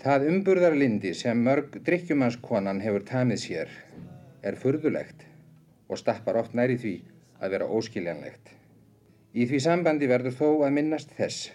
[0.00, 3.72] Það umburðarlindi sem mörg drikkjumannskonan hefur tamið sér
[4.46, 5.26] er furðulegt
[5.90, 6.94] og stappar oft næri því
[7.40, 8.54] að vera óskiljanlegt.
[9.34, 11.50] Í því sambandi verður þó að minnast þess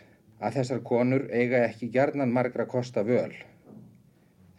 [0.46, 3.34] að þessar konur eiga ekki gjarnan margra kosta völ.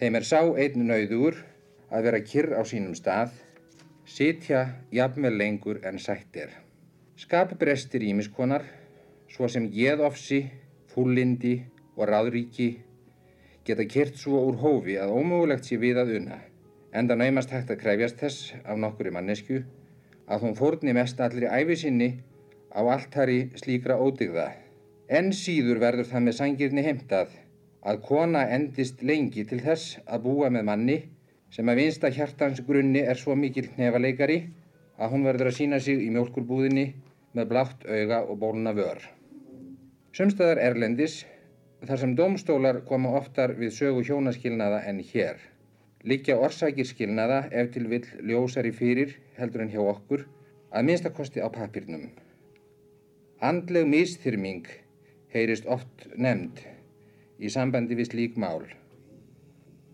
[0.00, 1.38] Þeim er sá einn nauður
[1.94, 3.30] að vera kyrr á sínum stað,
[4.04, 6.50] sitja jafnvel lengur en sætt er.
[7.16, 8.66] Skapbrestir ímiskonar,
[9.30, 10.42] svo sem geðofsi,
[10.90, 11.54] fúllindi
[11.94, 12.68] og ráðríki,
[13.64, 16.42] geta kyrt svo úr hófi að ómögulegt sé við að unna,
[16.92, 19.62] enda naumast hægt að krefjast þess af nokkuri mannesku
[20.26, 22.12] að hún fórni mest allri æfi sinni
[22.74, 24.65] á alltari slíkra ódygða.
[25.06, 27.34] En síður verður það með sangirni heimtað
[27.86, 30.96] að kona endist lengi til þess að búa með manni
[31.54, 34.40] sem að vinsta hjartans grunni er svo mikill nefaleikari
[34.98, 36.86] að hún verður að sína sig í mjólkurbúðinni
[37.38, 38.98] með blátt auga og bóluna vör.
[40.10, 41.20] Sumstaðar erlendis,
[41.86, 45.36] þar sem domstólar koma oftar við sögu hjónaskilnaða en hér,
[46.02, 50.26] liggja orsakir skilnaða ef til vill ljósari fyrir heldur en hjá okkur
[50.72, 52.08] að minnstakosti á papirnum.
[53.44, 54.66] Andleg misþyrming
[55.34, 56.62] heyrist oft nefnd
[57.42, 58.64] í sambandi við slík mál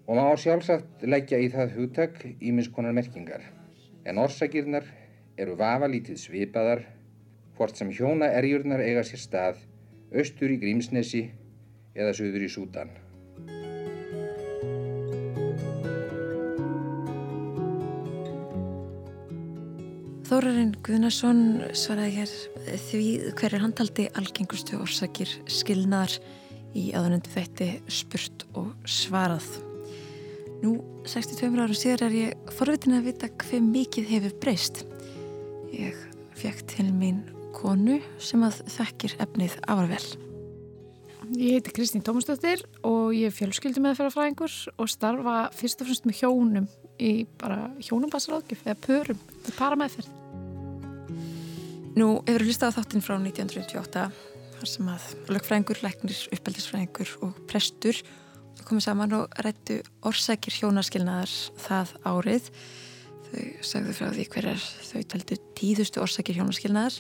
[0.06, 3.44] og má sjálfsagt leggja í það hugtak íminnskonar merkingar
[4.04, 4.88] en orsakirnar
[5.40, 6.84] eru vafalítið svipaðar
[7.56, 9.62] hvort sem hjóna erjurnar eiga sér stað
[10.12, 11.22] austur í Grímsnesi
[11.94, 12.92] eða söður í Súdan.
[20.32, 21.40] Þórarinn Guðnason
[21.76, 22.30] svaraði hér
[22.86, 23.00] því
[23.36, 26.14] hver er handhaldi algengustu orsakir skilnaðar
[26.72, 29.44] í aðunöndu þætti spurt og svarað.
[30.62, 34.80] Nú, 62 árum síðar er ég forvitin að vita hver mikið hefur breyst.
[35.68, 36.00] Ég
[36.40, 37.20] fekk til mín
[37.52, 40.00] konu sem að þekkir efnið áravel.
[41.36, 46.24] Ég heiti Kristín Tómasdóttir og ég er fjölskyldum meðferðarfræðingur og starfa fyrst og fremst með
[46.24, 50.18] hjónum í bara hjónumbassaraðgjöf eða pörum, þetta er parameðferð.
[51.92, 54.02] Nú, hefur hlustað á þáttinn frá 1928
[54.56, 57.98] þar sem að lögfræðingur, læknir, uppeldisfræðingur og prestur
[58.64, 62.48] komið saman og rættu orsakir hjónaskilnaðar það árið.
[63.26, 66.96] Þau sagðu frá því hverjar þau taldu tíðustu orsakir hjónaskilnaðar.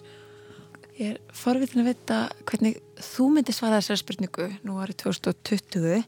[0.98, 6.04] Ég er forvitin að vita hvernig þú myndi svara þessari spurningu nú árið 2020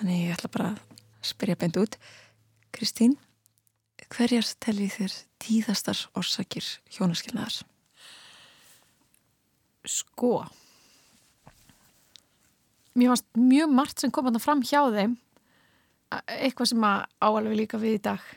[0.00, 0.84] þannig ég ætla bara að
[1.30, 1.98] spyrja beint út.
[2.74, 3.14] Kristín,
[4.10, 6.66] hverjar teljið þér tíðastar orsakir
[6.98, 7.62] hjónaskilnaðar?
[9.88, 10.42] Sko,
[12.98, 15.16] mér fannst mjög margt sem kom að það fram hjá þeim
[16.08, 18.28] eitthvað sem að áalveg líka við í dag.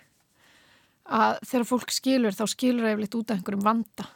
[1.11, 4.07] Að þegar fólk skilur þá skilur það eflitt út af einhverjum vanda.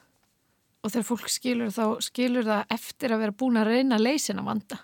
[0.83, 4.45] Og þegar fólk skilur þá skilur það eftir að vera búin að reyna að leysina
[4.45, 4.79] vanda.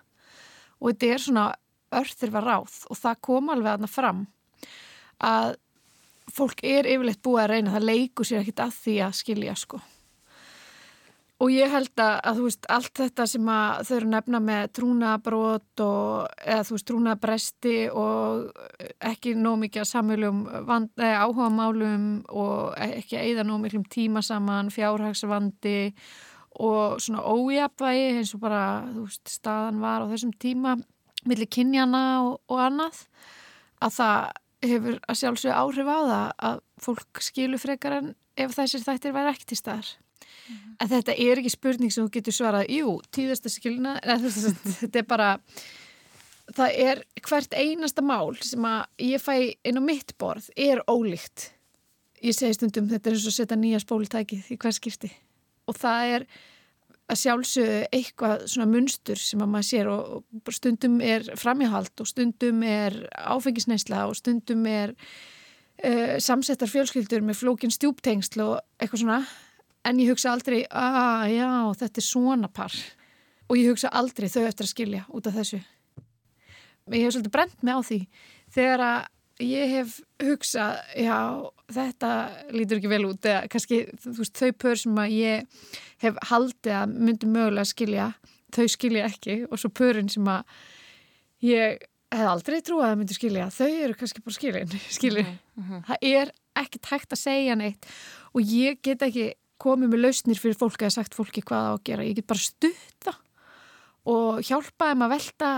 [0.79, 1.45] Og þetta er svona
[1.91, 4.25] örþirfa ráð og það kom alveg aðna fram
[5.21, 5.55] að
[6.31, 9.81] fólk er yfirleitt búið að reyna það leikur sér ekkit að því að skilja sko
[11.41, 15.83] og ég held að, að þú veist, allt þetta sem þau eru nefna með trúnabrot
[15.85, 18.51] og eða þú veist, trúnabresti og
[19.11, 25.79] ekki nóg mikið að samhjulum áhuga málum og ekki eyða nóg miklum tíma saman, fjárhagsvandi
[26.61, 30.77] og svona ójafvægi eins og bara, þú veist, staðan var á þessum tíma
[31.25, 33.01] millir kynjana og, og annað
[33.81, 34.29] að það
[34.61, 39.33] hefur að sjálfsögja áhrif á það að fólk skilur frekar en ef þessir þættir væri
[39.33, 39.91] ekki til staðar
[40.81, 43.97] en þetta er ekki spurning sem þú getur svarað jú, tíðasta skilna
[44.81, 45.31] þetta er bara
[46.55, 49.33] það er hvert einasta mál sem að ég fæ
[49.67, 51.51] inn á mitt borð er ólíkt.
[52.21, 55.11] Ég segi stundum þetta er eins og að setja nýja spóltækið í hver skipti.
[55.69, 56.25] Og það er
[57.11, 62.63] að sjálfsögðu eitthvað svona munstur sem að maður sér og stundum er framjáhald og stundum
[62.63, 69.19] er áfengisneisla og stundum er uh, samsettar fjölskyldur með flókin stjúptengsl og eitthvað svona
[69.87, 72.75] en ég hugsa aldrei, að já, þetta er svona par.
[73.49, 75.61] Og ég hugsa aldrei þau eftir að skilja út af þessu.
[76.91, 77.99] Ég hef svolítið brent mig á því.
[78.51, 79.01] Þegar að
[79.41, 81.17] ég hef hugsað, já,
[81.73, 82.11] þetta
[82.53, 83.25] lítur ekki vel út.
[83.25, 85.63] Eða kannski veist, þau pör sem að ég
[86.03, 88.11] hef haldið að myndi mögulega skilja
[88.55, 89.41] þau skilja ekki.
[89.49, 90.43] Og svo pörin sem að
[91.45, 95.27] ég hef aldrei trúið að myndi skilja, þau eru kannski bara skilin skilja,
[95.87, 97.87] það er ekki tækt að segja neitt.
[98.35, 101.83] Og ég get ekki komið með lausnir fyrir fólk eða sagt fólki hvað á að
[101.89, 103.15] gera, ég get bara stutta
[104.09, 105.51] og hjálpa þeim að velta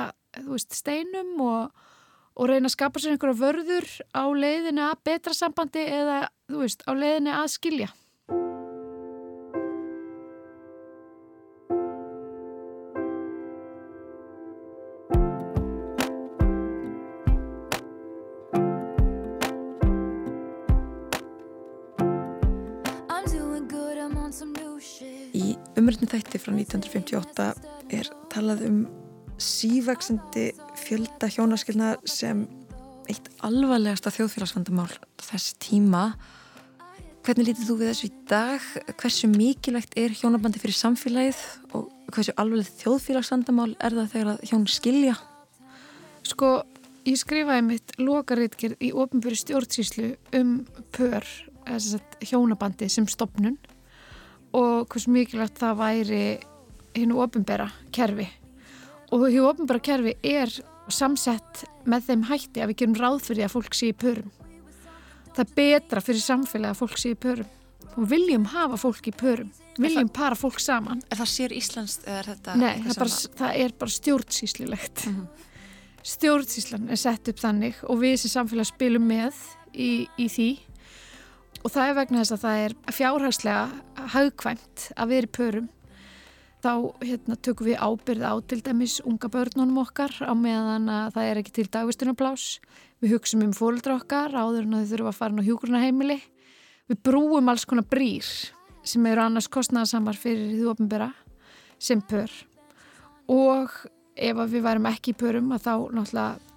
[0.49, 1.83] veist, steinum og,
[2.35, 6.91] og reyna að skapa sér einhverja vörður á leiðinu að betra sambandi eða veist, á
[6.91, 7.91] leiðinu að skilja
[26.13, 27.45] þætti frá 1958
[27.97, 28.83] er talað um
[29.41, 32.45] sívaksandi fjölda hjónaskilna sem
[33.09, 34.91] eitt alvarlegasta þjóðfélagsvandamál
[35.23, 36.11] þess tíma.
[37.23, 38.69] Hvernig lítið þú við þessu í dag?
[38.99, 41.41] Hversu mikilvægt er hjónabandi fyrir samfélagið
[41.73, 45.17] og hversu alvarleg þjóðfélagsvandamál er það þegar að hjón skilja?
[46.27, 46.51] Sko,
[47.07, 50.57] ég skrifaði mitt lokaritgerð í ofnbyrju stjórnsýslu um
[50.95, 51.27] pör,
[52.23, 53.57] hjónabandi sem stopnun
[54.53, 56.23] og hversu mikilvægt það væri
[56.93, 58.27] hinn ofnbæra kerfi.
[59.13, 60.53] Og hinn ofnbæra kerfi er
[60.91, 64.31] samsett með þeim hætti að við gerum ráð fyrir að fólk sé í pörum.
[65.33, 67.51] Það er betra fyrir samfélagi að fólk sé í pörum.
[67.93, 69.49] Og viljum hafa fólk í pörum.
[69.81, 71.01] Viljum para fólk saman.
[71.09, 72.55] Er það sér Íslands þetta?
[72.57, 75.05] Nei, það bara, það er bara stjórnsýslilegt.
[76.13, 79.37] Stjórnsýslan er sett upp þannig og við sem samfélag spilum með
[79.73, 80.49] í, í því
[81.63, 85.69] og það er vegna þess að það er fjárhagslega hagkvæmt að vera í pörum.
[86.63, 86.73] Þá
[87.03, 91.41] hérna, tökum við ábyrð á til dæmis unga börnunum okkar á meðan að það er
[91.41, 92.45] ekki til dagvistunarplás.
[93.03, 96.19] Við hugsum um fóldra okkar áður en þau þurfum að fara á hjúgrunaheimili.
[96.91, 98.27] Við brúum alls konar brýr
[98.83, 101.11] sem eru annars kostnæðasamar fyrir því ofnbera
[101.79, 102.31] sem pör
[103.31, 103.71] og
[104.15, 106.52] ef við værum ekki í pörum að þá náttúrulega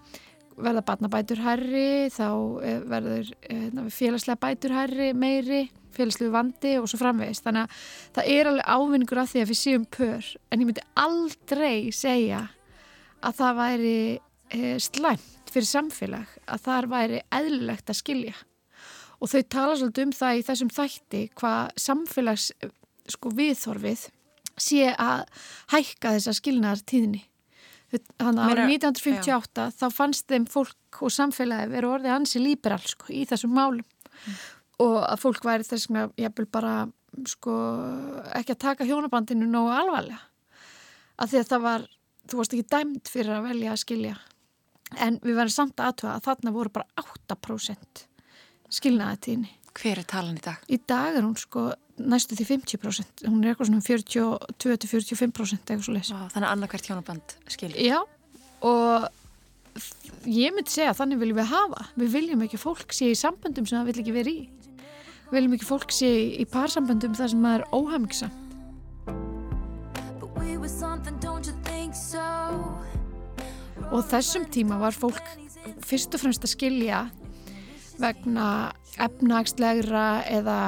[0.57, 2.29] verða batnabætur herri, þá
[2.65, 5.67] eh, verður eh, félagslega bætur herri meiri,
[5.97, 7.45] félagslegu vandi og svo framvegist.
[7.47, 10.87] Þannig að það er alveg ávinningur af því að við séum pör en ég myndi
[11.03, 12.43] aldrei segja
[13.25, 14.01] að það væri
[14.53, 18.37] e, slæmt fyrir samfélag að það væri eðlilegt að skilja.
[19.17, 22.51] Og þau tala svolítið um það í þessum þætti hvað samfélags
[23.09, 24.05] sko, viðþorfið
[24.61, 25.25] sé að
[25.73, 27.23] hækka þessa skilnaðartíðni.
[27.93, 33.11] Þannig að árið 1958 þá fannst þeim fólk og samfélagi verið orðið ansi líberal sko,
[33.15, 33.85] í þessum málum.
[34.83, 36.73] Og að fólk væri þess að ég bara
[37.31, 37.53] sko,
[38.37, 40.19] ekki að taka hjónabandinu nógu alvarlega.
[41.17, 41.87] Að því að það var,
[42.27, 44.17] þú varst ekki dæmt fyrir að velja að skilja.
[45.03, 48.05] En við verðum samt aðtöða að þarna voru bara 8%
[48.77, 50.63] skilnaðatíðni Hver er talan í dag?
[50.73, 55.87] í dag er hún sko næstu því 50% hún er eitthvað svona um 42-45% eitthvað
[55.87, 57.81] svo Vá, þannig að annarkvært hjónaband skilja.
[57.81, 57.99] Já,
[58.67, 59.09] og
[60.29, 61.87] ég myndi segja að þannig viljum við hafa.
[61.97, 64.49] Við viljum ekki fólk sé í samböndum sem það vil ekki vera í.
[65.27, 66.11] Við viljum ekki fólk sé
[66.41, 68.43] í parsamböndum þar sem það er óhamingsamt.
[70.21, 72.23] But we were something, don't you think so?
[73.93, 75.23] Og þessum tíma var fólk
[75.87, 77.07] fyrst og fremst að skilja
[78.01, 78.49] vegna
[79.03, 80.59] efnagslegra eða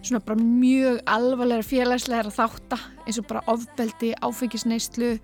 [0.00, 5.16] svona bara mjög alvarlega félagslegra þátta eins og bara ofbeldi, áfengisneislu,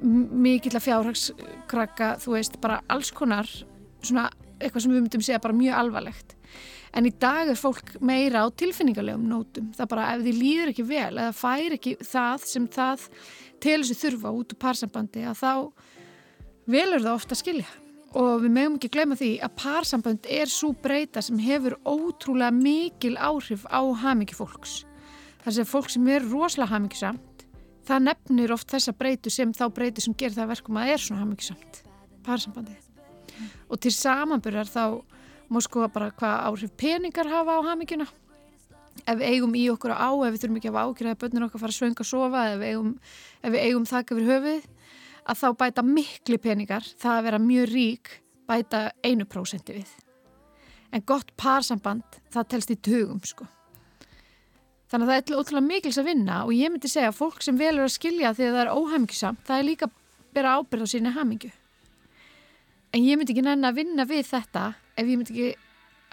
[0.00, 3.48] mikill að fjárhagskrakka, þú veist, bara alls konar
[4.04, 6.36] svona eitthvað sem við myndum segja bara mjög alvarlegt.
[6.96, 9.68] En í dag er fólk meira á tilfinningarlegum nótum.
[9.76, 13.08] Það bara ef því líður ekki vel eða fær ekki það sem það
[13.60, 15.52] telur sér þurfa út úr parsambandi að þá
[16.72, 17.68] velur það ofta að skilja
[18.16, 23.16] og við megum ekki gleyma því að parsamband er svo breyta sem hefur ótrúlega mikil
[23.20, 24.84] áhrif á hamingi fólks.
[25.44, 27.44] Þar sem fólk sem er rosalega hamingisamt
[27.86, 30.94] það nefnir oft þessa breytu sem þá breytu sem gerir það að verkum að það
[30.94, 31.82] er svona hamingisamt
[32.26, 32.82] parsambandið.
[33.70, 34.84] Og til samanbyrjar þá
[35.52, 38.06] má sko bara hvað áhrif peningar hafa á haminguna
[39.04, 41.46] ef við eigum í okkur á, ef við þurfum ekki að hafa ákjörða að börnir
[41.46, 42.92] okkar fara að svönga að sofa ef við eigum,
[43.42, 44.66] ef við eigum þakka fyrir höfuð
[45.26, 48.10] að þá bæta miklu peningar það að vera mjög rík
[48.46, 49.90] bæta einu prósenti við.
[50.94, 53.46] En gott parsamband það telst í tugum sko.
[54.86, 57.58] Þannig að það er ótrúlega mikils að vinna og ég myndi segja að fólk sem
[57.58, 59.96] velur að skilja þegar það er óhamingisamt það er líka að
[60.36, 61.50] bera ábyrð á síni hamingju.
[62.94, 65.48] En ég myndi ekki nenni að vinna við þetta ef ég myndi ekki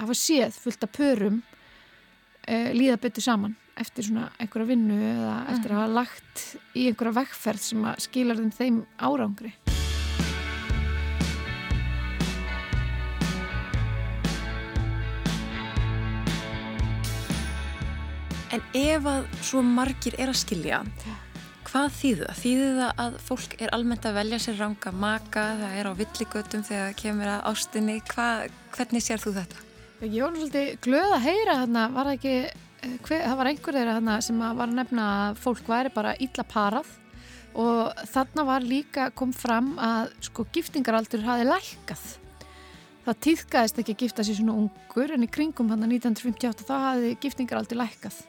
[0.01, 5.73] hafa séð fullt af pörum uh, líða betur saman eftir svona einhverja vinnu eða eftir
[5.73, 6.43] að hafa lagt
[6.77, 9.53] í einhverja vekkferð sem að skilar þeim þeim árangri.
[18.53, 20.83] En ef að svo margir er að skilja,
[21.65, 22.41] hvað þýðu það?
[22.43, 26.65] Þýðu það að fólk er almennt að velja sér ranga maka, það er á villigötum
[26.67, 28.27] þegar það kemur að ástinni, Hva,
[28.75, 29.63] hvernig sér þú þetta?
[30.03, 32.35] Ég var svolítið glöð að heyra þarna, var það ekki,
[33.03, 36.45] hver, það var einhver þeirra sem að var að nefna að fólk væri bara illa
[36.47, 36.89] parað
[37.59, 42.03] og þarna var líka kom fram að sko giftingaraldur hafi lækkað.
[43.03, 47.15] Það týðkaðist ekki að gifta sér svona ungur en í kringum hann 1958 þá hafi
[47.23, 48.21] giftingaraldur lækkað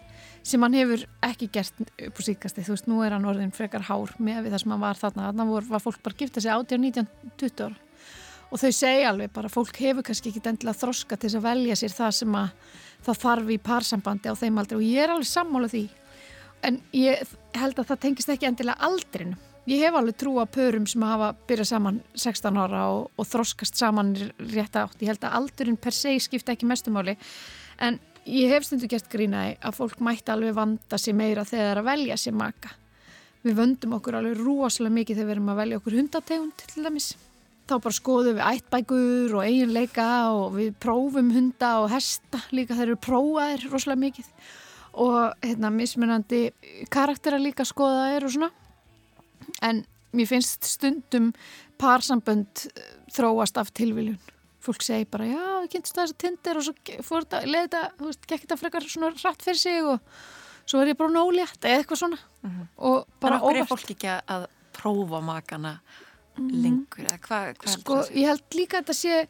[0.44, 3.86] sem hann hefur ekki gert upp á síkasti, þú veist, nú er hann orðin frekar
[3.88, 6.42] hár með við það sem hann var þarna, þarna vor, var fólk bara að gifta
[6.44, 7.07] sig 18, 19,
[7.40, 7.93] 20 ára
[8.55, 11.94] og þau segja alveg bara, fólk hefur kannski ekki endilega þroska til að velja sér
[11.96, 12.74] það sem að
[13.05, 15.82] það þarf í parsambandi á þeim aldrei og ég er alveg sammála því
[16.64, 19.34] en ég held að það tengist ekki endilega aldrinu.
[19.68, 23.80] Ég hef alveg trú að pörum sem hafa byrjað saman 16 ára og, og þroskast
[23.80, 24.14] saman
[24.52, 24.96] rétt átt.
[25.00, 27.16] Ég held að aldurinn per se skipta ekki mestumáli
[27.84, 27.98] en
[28.28, 32.20] ég hef stundu gert grínaði að fólk mætti alveg vanda sér meira þegar að velja
[32.20, 32.72] sér maka.
[33.44, 37.14] Við vöndum okkur alveg rosalega mikið þegar við erum að velja okkur hundategund til dæmis.
[37.64, 42.90] Þá bara skoðum við ættbækur og eiginleika og við prófum hunda og hesta líka þeir
[42.90, 44.28] eru prófaðir rosalega mikið
[45.04, 46.42] og hérna mismunandi
[46.92, 48.50] karaktera líka skoðaðir og svona.
[49.64, 49.84] En
[50.14, 51.32] mér finnst stundum
[51.80, 52.68] parsambönd
[53.16, 54.20] þróast af tilviljun
[54.64, 58.08] fólk segi bara, já, ég kynst þessi tindir og svo fór þetta, leði þetta, þú
[58.08, 60.22] veist, gekk þetta frekar svona rætt fyrir sig og
[60.64, 62.66] svo er ég bara nólétt eða eitthvað svona Mm -hmm.
[62.76, 63.68] og bara en okkur er óvart.
[63.68, 65.80] fólk ekki að prófa makana
[66.39, 69.20] lengur eða hvað hva Sko, ég held líka að þetta sé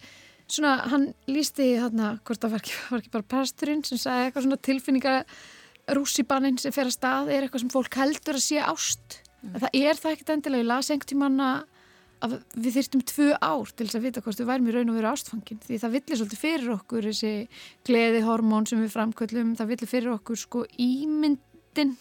[0.47, 4.47] svona, hann lísti þarna, hvort það var ekki, var ekki bara presturinn sem sagði eitthvað
[4.47, 5.15] svona tilfinninga
[5.99, 9.21] rússibannin sem fer að stað er eitthvað sem fólk heldur að sé ást.
[9.45, 13.73] En það er það ekkert endilega, ég las einhvern tímann að við þyrstum tvö ár
[13.77, 15.61] til þess að vita hvort við værum í raun og veru ástfangin.
[15.61, 17.33] Því það villir svolítið fyrir okkur þessi
[17.85, 21.97] gleði hormón sem við framköllum það villir fyrir okkur sko ímyndin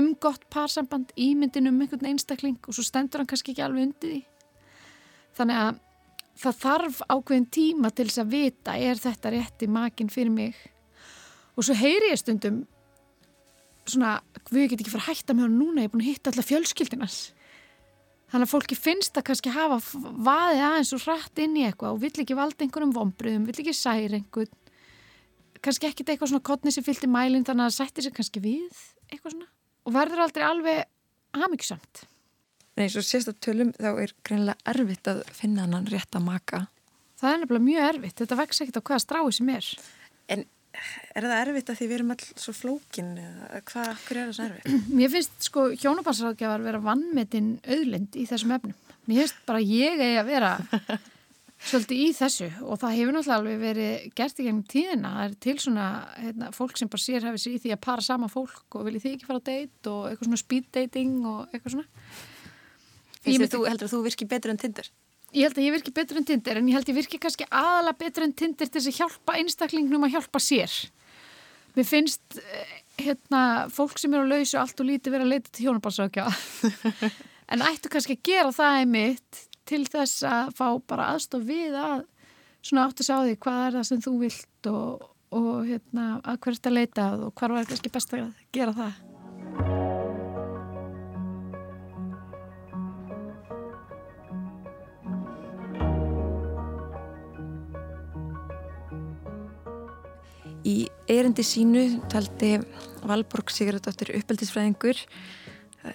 [0.00, 4.12] um gott parsamband ímyndin um einhvern einstakling og svo stendur hann kannski ekki alveg undir
[4.12, 4.22] því.
[5.36, 5.82] Þannig að
[6.42, 10.56] það þarf ákveðin tíma til þess að vita er þetta rétti makin fyrir mig?
[11.56, 12.64] Og svo heyri ég stundum
[13.86, 14.18] svona,
[14.50, 16.44] við getum ekki fara að hætta með hann núna, ég er búin að hitta alla
[16.44, 17.18] fjölskyldinans
[18.26, 19.76] Þannig að fólki finnst að kannski hafa
[20.26, 23.74] vaðið aðeins og hratt inn í eitthvað og vill ekki valda einhverjum vombriðum, vill ekki
[23.76, 24.50] særa einhvern,
[25.62, 28.80] kannski ekkit eitthvað svona kottni sem fylgti mælinn þannig að það sætti sig kannski við
[29.12, 29.55] eitthvað svona
[29.86, 30.84] og verður aldrei alveg
[31.36, 32.04] hamingsamt.
[32.76, 36.66] Nei, svo sérst að tölum þá er greinlega erfitt að finna hann rétt að maka.
[37.16, 39.68] Það er nefnilega mjög erfitt, þetta vex ekkit á hvaða strái sem er.
[40.34, 40.44] En
[41.16, 44.36] er það erfitt að því við erum all svo flókin eða hvað, hver er það
[44.36, 44.90] svo erfitt?
[44.98, 48.76] Mér finnst sko hjónabansráðgjafar vera vannmetinn auðlind í þessum efnum.
[49.06, 50.52] Mér finnst bara ég eigi að vera
[51.66, 55.12] svolítið í þessu og það hefur náttúrulega alveg verið gert í gegnum tíðina.
[55.16, 55.86] Það er til svona
[56.20, 59.02] hérna, fólk sem bara sér hefði sig í því að para sama fólk og vilji
[59.04, 61.88] því ekki fara á date og eitthvað svona speed dating og eitthvað svona.
[63.26, 64.90] Myndi- þú, heldur þú virki betur en Tinder?
[65.34, 67.48] Ég held að ég virki betur en Tinder en ég held að ég virki kannski
[67.50, 70.76] aðalega betur en Tinder til þess að hjálpa einstaklingnum að hjálpa sér.
[71.76, 75.50] Mér finnst eh, hérna, fólk sem eru að lausa allt og lítið vera að leita
[75.52, 76.28] til hjónabalsrákja
[77.52, 82.04] en ættu kannski að gera það einmitt til þess að fá bara aðstof við að
[82.66, 85.04] svona áttu að sjá því hvað er það sem þú vilt og,
[85.36, 89.02] og hérna, að hvert að leita að og hvar var kannski best að gera það.
[100.66, 102.56] Í erindi sínu taldi
[103.06, 104.98] Valborg Sigurðardóttir uppeldisfræðingur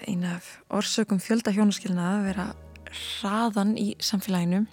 [0.08, 2.46] eina af orsökum fjölda hjónaskilna að vera
[2.92, 4.66] hraðan í samfélaginu.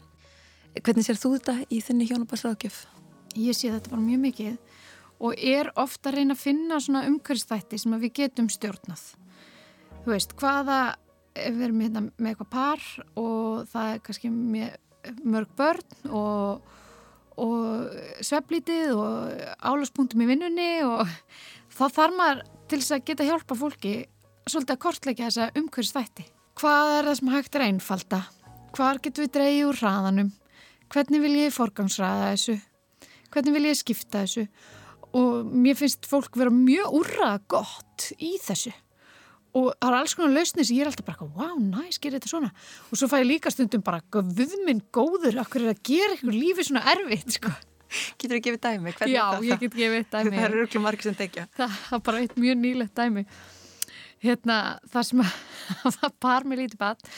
[0.78, 2.82] Hvernig sér þú þetta í þinni hjónabarsraðgjöf?
[3.38, 4.56] Ég sé þetta bara mjög mikið
[5.18, 9.02] og er ofta að reyna að finna svona umhverfstætti sem við getum stjórnað.
[10.04, 10.78] Þú veist, hvaða,
[11.34, 12.84] við erum hérna með eitthvað par
[13.18, 14.30] og það er kannski
[15.24, 16.62] mörg börn og,
[17.42, 21.02] og sveflítið og álaspunktum í vinnunni og
[21.76, 23.94] þá þarf maður til þess að geta hjálpa fólki
[24.48, 26.28] svolítið að kortleika þessa umhverfstætti.
[26.58, 28.18] Hvað er það sem hægt er einfalda?
[28.74, 30.30] Hvar getum við dreigið úr hraðanum?
[30.90, 32.56] Hvernig vil ég forgangsraða þessu?
[33.30, 34.42] Hvernig vil ég skipta þessu?
[35.14, 38.72] Og mér finnst fólk vera mjög úrraða gott í þessu.
[39.54, 42.32] Og það er alls konar lausnir sem ég er alltaf bara, wow, næs, gerir þetta
[42.32, 42.50] svona.
[42.90, 46.68] Og svo fæ ég líka stundum bara, guðminn góður, akkur er að gera eitthvað lífið
[46.72, 47.52] svona erfitt, sko.
[48.18, 48.96] Getur þú að gefa dæmi?
[48.98, 50.34] Hvernig Já, er ég get gefið dæmi.
[50.34, 51.46] Það eru örglum margir sem tekja.
[51.54, 53.24] það var bara eitt mjög nýlegt dæmi
[54.24, 55.28] hérna það sem
[55.84, 57.12] það var par með lítið bat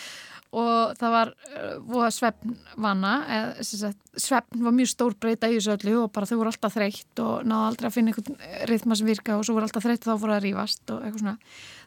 [0.51, 5.96] og það var svefnvana eða sem sagt, svefn var mjög stór breyta í þessu öllu
[6.01, 8.40] og bara þau voru alltaf þreytt og náðu aldrei að finna einhvern
[8.70, 11.22] rithma sem virka og svo voru alltaf þreytt og þá voru að rífast og eitthvað
[11.22, 11.36] svona.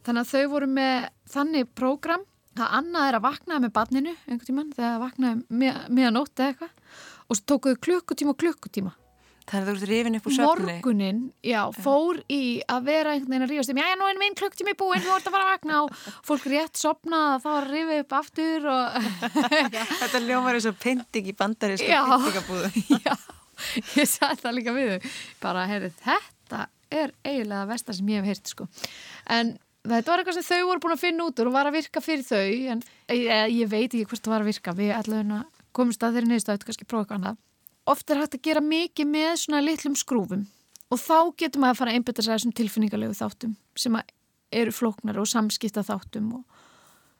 [0.07, 4.47] Þannig að þau voru með þannig prógram að annað er að vaknaði með barninu einhvern
[4.47, 8.95] tíman þegar það vaknaði með, meðan nótt eða eitthvað og svo tókuðu klukkutíma og klukkutíma
[9.44, 10.74] Það er þú ert rifin upp úr söfni.
[10.74, 14.38] morgunin, já, fór í að vera einhvern veginn að rífast um, já, nú er minn
[14.39, 15.80] klukktími búinn, þú ert að fara að vakna.
[15.84, 15.89] Og
[16.30, 18.84] fólk rétt sopnað þá að rifa upp aftur og
[20.02, 22.02] Þetta ljómar eins og pynting í bandarísku Já.
[22.08, 22.72] pyntingabúðu.
[23.08, 23.14] já,
[24.00, 25.12] ég sagði það líka við þau,
[25.44, 26.64] bara, heyrðu, þetta
[26.94, 28.70] er eiginlega vestar sem ég hef heyrt, sko.
[29.34, 31.80] En þetta var eitthvað sem þau voru búin að finna út úr og var að
[31.82, 34.76] virka fyrir þau en ég, ég veit ekki hvort það var að virka.
[34.78, 36.22] Við allavega komumst að
[37.89, 40.45] oft er hægt að gera mikið með svona litlum skrúfum
[40.93, 43.97] og þá getur maður að fara að einbytta sér þessum tilfinningalegu þáttum sem
[44.53, 46.43] eru flóknar og samskipta þáttum og,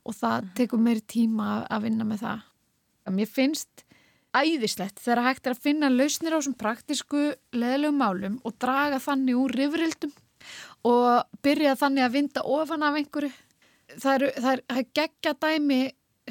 [0.06, 2.44] og það tekur meiri tíma að- að vinna með það.
[3.18, 3.84] Mér finnst
[4.34, 9.36] æðislegt þegar hægt er að finna lausnir á þessum praktísku leðlegum málum og draga þannig
[9.42, 10.14] úr rifrildum
[10.86, 13.32] og byrja þannig að vinda ofan af einhverju.
[14.00, 15.82] Það er, er geggja dæmi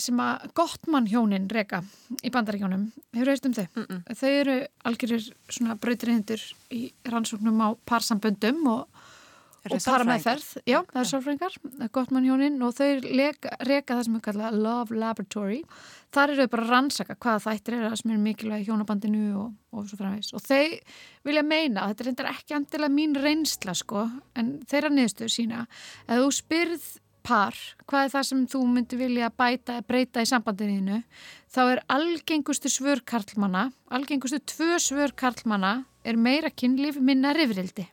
[0.01, 1.83] sem að Gottmann hjónin reka
[2.25, 2.89] í bandaríkjónum.
[3.13, 3.67] Hefur þú heilt um þau?
[3.75, 4.19] Mm -mm.
[4.21, 8.89] Þau eru algjörir svona brautriðindur í rannsóknum á parsamböndum og,
[9.63, 10.47] Eru og parameðferð.
[10.67, 11.57] Já, það er sálfræðingar,
[11.95, 12.99] Gottmann hjónin og þau
[13.63, 15.63] reka það sem er kallað Love Laboratory.
[16.11, 19.23] Þar eru þau bara að rannsaka hvaða þættir eru það sem eru mikilvæg í hjónabandinu
[19.39, 20.33] og, og svo framvegs.
[20.35, 20.81] Og þau
[21.23, 25.67] vilja meina, þetta er ekki andilega mín reynsla sko, en þeirra niðurstöður sína,
[26.09, 26.91] að þú spyrð
[27.23, 27.57] par,
[27.87, 31.01] hvað er það sem þú myndi vilja bæta, breyta í sambandinu
[31.53, 37.87] þá er algengustu svör karlmanna, algengustu tvö svör karlmanna er meira kynlíf, minna rifrildi.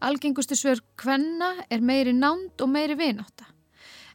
[0.00, 3.48] Algengustu svör kvenna er meiri nánd og meiri vináta.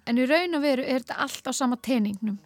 [0.05, 2.39] En í raun og veru er þetta allt á sama teiningnum.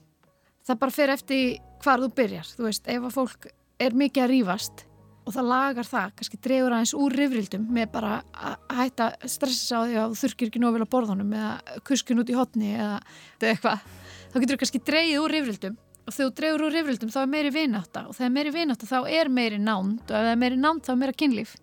[0.65, 2.49] Það bara fer eftir hvar þú byrjar.
[2.57, 3.47] Þú veist, ef að fólk
[3.79, 4.85] er mikið að rífast
[5.25, 9.81] og það lagar það, kannski dregur aðeins úr rifrildum með bara að hætta að stressa
[9.81, 12.75] á því að þú þurkir ekki nóg vel á borðunum eða kuskun út í hotni
[12.75, 12.99] eða
[13.41, 13.87] eitthvað.
[14.29, 17.31] Þá getur þú kannski dreigið úr rifrildum og þegar þú dregur úr rifrildum þá er
[17.33, 20.61] meiri vináta og þegar meiri vináta þá er meiri nánd og ef það er meiri
[20.61, 21.55] nánd þá er meira kynlíf.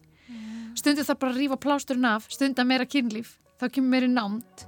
[0.75, 4.65] Stundu þarf bara að rífa plásturinn af, stunda meira kynlíf, þá kemur meiri nánd,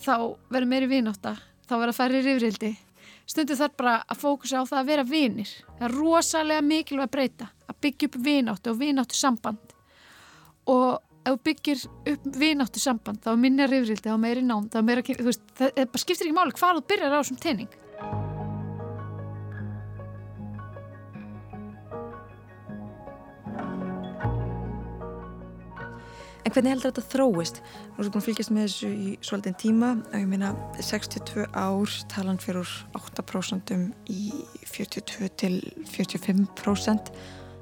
[0.00, 0.14] þá
[0.48, 1.34] verður meiri vináta,
[1.66, 2.70] þá verður færri rifrildi.
[3.28, 5.50] Stundu þarf bara að fókusa á það að vera vinir.
[5.76, 9.74] Það er rosalega mikilvæg að breyta, að byggja upp vináttu og vináttu samband.
[10.72, 10.86] Og
[11.28, 11.82] ef þú byggir
[12.14, 15.28] upp vináttu samband, þá er minna rifrildi, þá er meiri nánd, þá er meira þú
[15.28, 17.76] veist, það, það skiptir ekki máli hvað þú byrjar á þessum teining.
[26.48, 27.58] En hvernig heldur þetta þróist?
[27.60, 31.44] Nú erum við búin að fylgjast með þessu í svolítið tíma og ég meina 62
[31.52, 33.72] ár talan fyrir úr 8%
[34.14, 34.30] í
[34.64, 35.58] 42 til
[35.92, 37.12] 45%.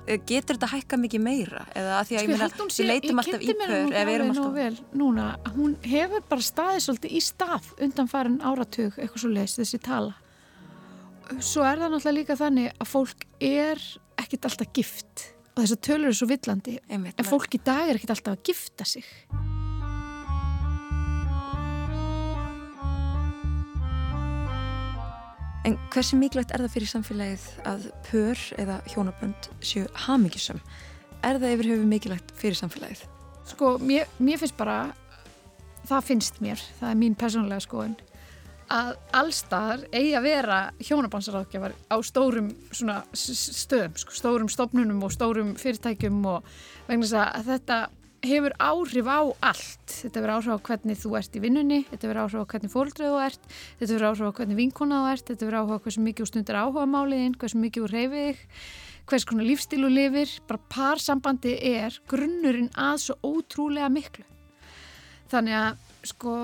[0.07, 1.64] Eh, Getur þetta hækka mikið meira?
[1.74, 4.55] Eða að því að ég meina, við leitum alltaf í pör ef við erum alltaf...
[4.55, 9.59] vel núna, hún hefur bara staðið svolítið í stað undan farin áratug eitthvað svo leis
[9.59, 10.14] þessi tala
[11.43, 13.82] svo er það náttúrulega líka þannig að fólk er
[14.22, 17.88] ekkit alltaf gift og þess að tölur er svo villandi Einmitt, en fólk í dag
[17.88, 19.09] er ekkit alltaf að gifta sig
[25.66, 30.61] En hversu mikilvægt er það fyrir samfélagið að pör eða hjónabönd séu hamingisum?
[31.26, 33.02] Er það yfir höfu mikilvægt fyrir samfélagið?
[33.50, 34.76] sko, mér, mér finnst bara
[35.86, 37.96] það finnst mér, það er mín persónulega skoðun
[38.72, 46.18] að allstaðar eigi að vera hjónabansaráðgjafar á stórum stöðum, sko, stórum stofnunum og stórum fyrirtækjum
[46.32, 46.48] og
[46.88, 47.78] vegna þess að þetta
[48.26, 49.20] hefur áhrif á
[49.52, 49.92] allt.
[49.92, 53.12] Þetta hefur áhrif á hvernig þú ert í vinnunni, þetta hefur áhrif á hvernig fóldrið
[53.12, 53.48] þú ert,
[53.78, 56.30] þetta hefur áhrif á hvernig vinkona þú ert, þetta hefur áhrif á hversu mikið þú
[56.32, 58.44] stundar áhuga máliðin, hversu mikið reyfið þig,
[59.06, 64.26] hvers konar lífstílu lifir, bara parsambandi er grunnurinn að svo ótrúlega miklu.
[65.30, 66.34] Þannig að sko,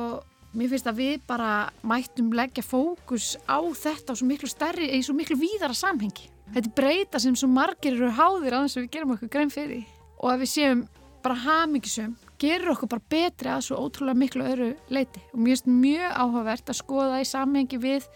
[0.57, 1.51] mér finnst að við bara
[1.87, 6.29] mættum leggja fókus á þetta á svo miklu stærri, í svo miklu víðara samhengi.
[6.53, 9.87] Þetta breyta sem svo margir eru háðir að þess að við gerum okkur grein fyrir.
[10.21, 10.83] Og að við séum
[11.23, 15.23] bara hamingisum, gerur okkur bara betri að svo ótrúlega miklu öðru leiti.
[15.33, 18.09] Og mér finnst mjög áhugavert að skoða í samhengi við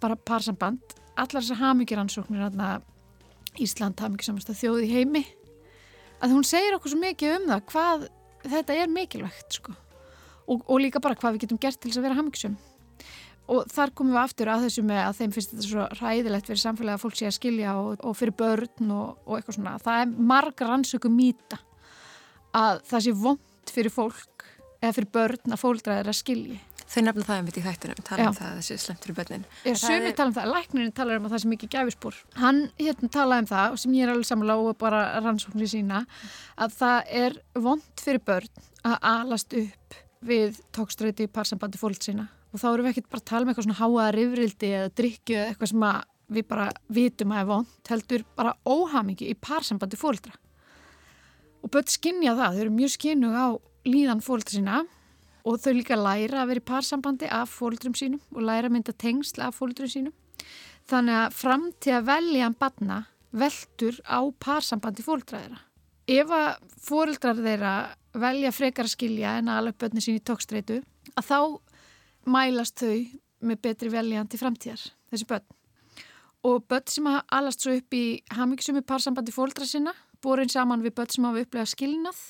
[0.00, 2.48] bara parsamband, allar þessar hamingiransóknir,
[3.58, 5.24] Ísland hamingisamasta þjóð í heimi,
[6.22, 8.04] að hún segir okkur svo mikið um það hvað
[8.46, 9.74] þetta er mikilvægt sko.
[10.50, 12.58] Og, og líka bara hvað við getum gert til þess að vera hamingisum
[13.50, 16.62] og þar komum við aftur að þessu með að þeim finnst þetta svo ræðilegt fyrir
[16.62, 20.04] samfélagi að fólk sé að skilja og, og fyrir börn og, og eitthvað svona það
[20.04, 21.60] er margar rannsöku mýta
[22.56, 24.46] að það sé vond fyrir fólk
[24.80, 28.32] eða fyrir börn að fóldra þeirra skilji Þau nefna það einmitt í þættunum, tala um
[28.34, 28.38] Já.
[28.40, 29.42] það þessi slemt fyrir börnin.
[29.62, 32.16] Já, sumir tala um það, læknirinn talar um að það sem ekki gæfispor.
[32.34, 36.00] Hann hérna talaði um það, sem ég er alveg samla og bara rannsóknir sína,
[36.58, 42.28] að það er vond fyrir börn að alast upp við tókstræti í parsambandi fólk sína.
[42.50, 45.36] Og þá erum við ekkert bara að tala um eitthvað svona háaða rifrildi eða drikju
[45.36, 45.84] eða eitthvað sem
[46.30, 50.32] við bara vitum að er vond, heldur bara óhamingi í parsambandi fóldra.
[51.60, 53.48] Og börn skinja það, þau eru mjög skinnug á
[53.88, 54.82] líðan fóldra sína
[55.44, 58.94] og þau líka læra að vera í parsambandi af fóldrum sínum og læra að mynda
[58.94, 60.14] tengsl af fóldrum sínum.
[60.90, 63.00] Þannig að fram til að velja hann batna
[63.30, 65.60] veldur á parsambandi fóldra þeirra.
[66.10, 66.48] Ef að
[66.82, 67.74] fóldrar þeirra
[68.14, 70.80] velja frekar að skilja en að alveg börni sín í tókstreitu,
[71.14, 71.38] að þá
[72.30, 72.96] mælast þau
[73.40, 74.82] með betri veljandi framtíðar,
[75.12, 75.46] þessi börn.
[76.48, 80.96] Og börn sem að alast svo upp í hafmyggsumi parsambandi fóldra sinna, borin saman við
[80.98, 82.20] börn sem hafa upplegað skilnað,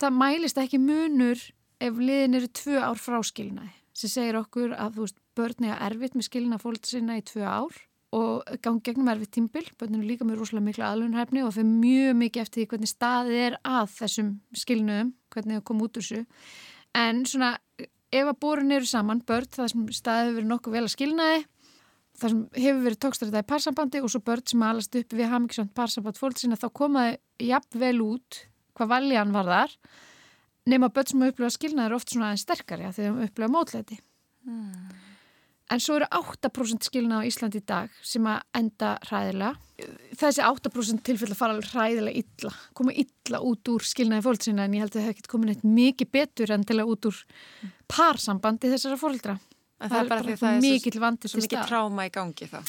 [0.00, 1.42] það mælist ekki munur
[1.80, 5.80] ef liðin eru tvö ár frá skilnaði sem segir okkur að þú veist börn er
[5.90, 7.80] erfitt með skilnað fólk sinna í tvö ár
[8.16, 12.42] og gangi gegnum erfitt tímbil börninu líka með rosalega mikla aðlunhæfni og fyrir mjög mikið
[12.42, 14.32] eftir því hvernig staðið er að þessum
[14.62, 16.24] skilnuðum, hvernig þau kom út úr þessu.
[16.98, 17.52] En svona
[18.10, 21.40] ef að borin eru saman börn það sem staðið verið nokkuð vel að skilnaði
[22.20, 25.74] það sem hefur verið tókstræða í parsambandi og svo börn sem alast upp við hafmyggsjönd
[25.76, 28.42] parsamband fólk sinna þá komaði jafn vel út
[28.74, 29.76] hvað valjan var þar
[30.70, 34.00] nema börn sem upplifa skilnaði eru oft svona aðeins sterkari að.
[35.70, 39.52] En svo eru 8% skilnaði á Íslandi í dag sem að enda hræðilega.
[40.18, 44.74] Þessi 8% tilfell að fara alveg hræðilega illa, koma illa út úr skilnaði fólksina en
[44.74, 47.22] ég held að það hef ekkert komin eitt mikið betur en til að út úr
[47.90, 49.38] parsambandi þessara fóldra.
[49.80, 52.50] En það er bara því að það er svo, vandi svo mikið tráma í gangi
[52.50, 52.60] þá.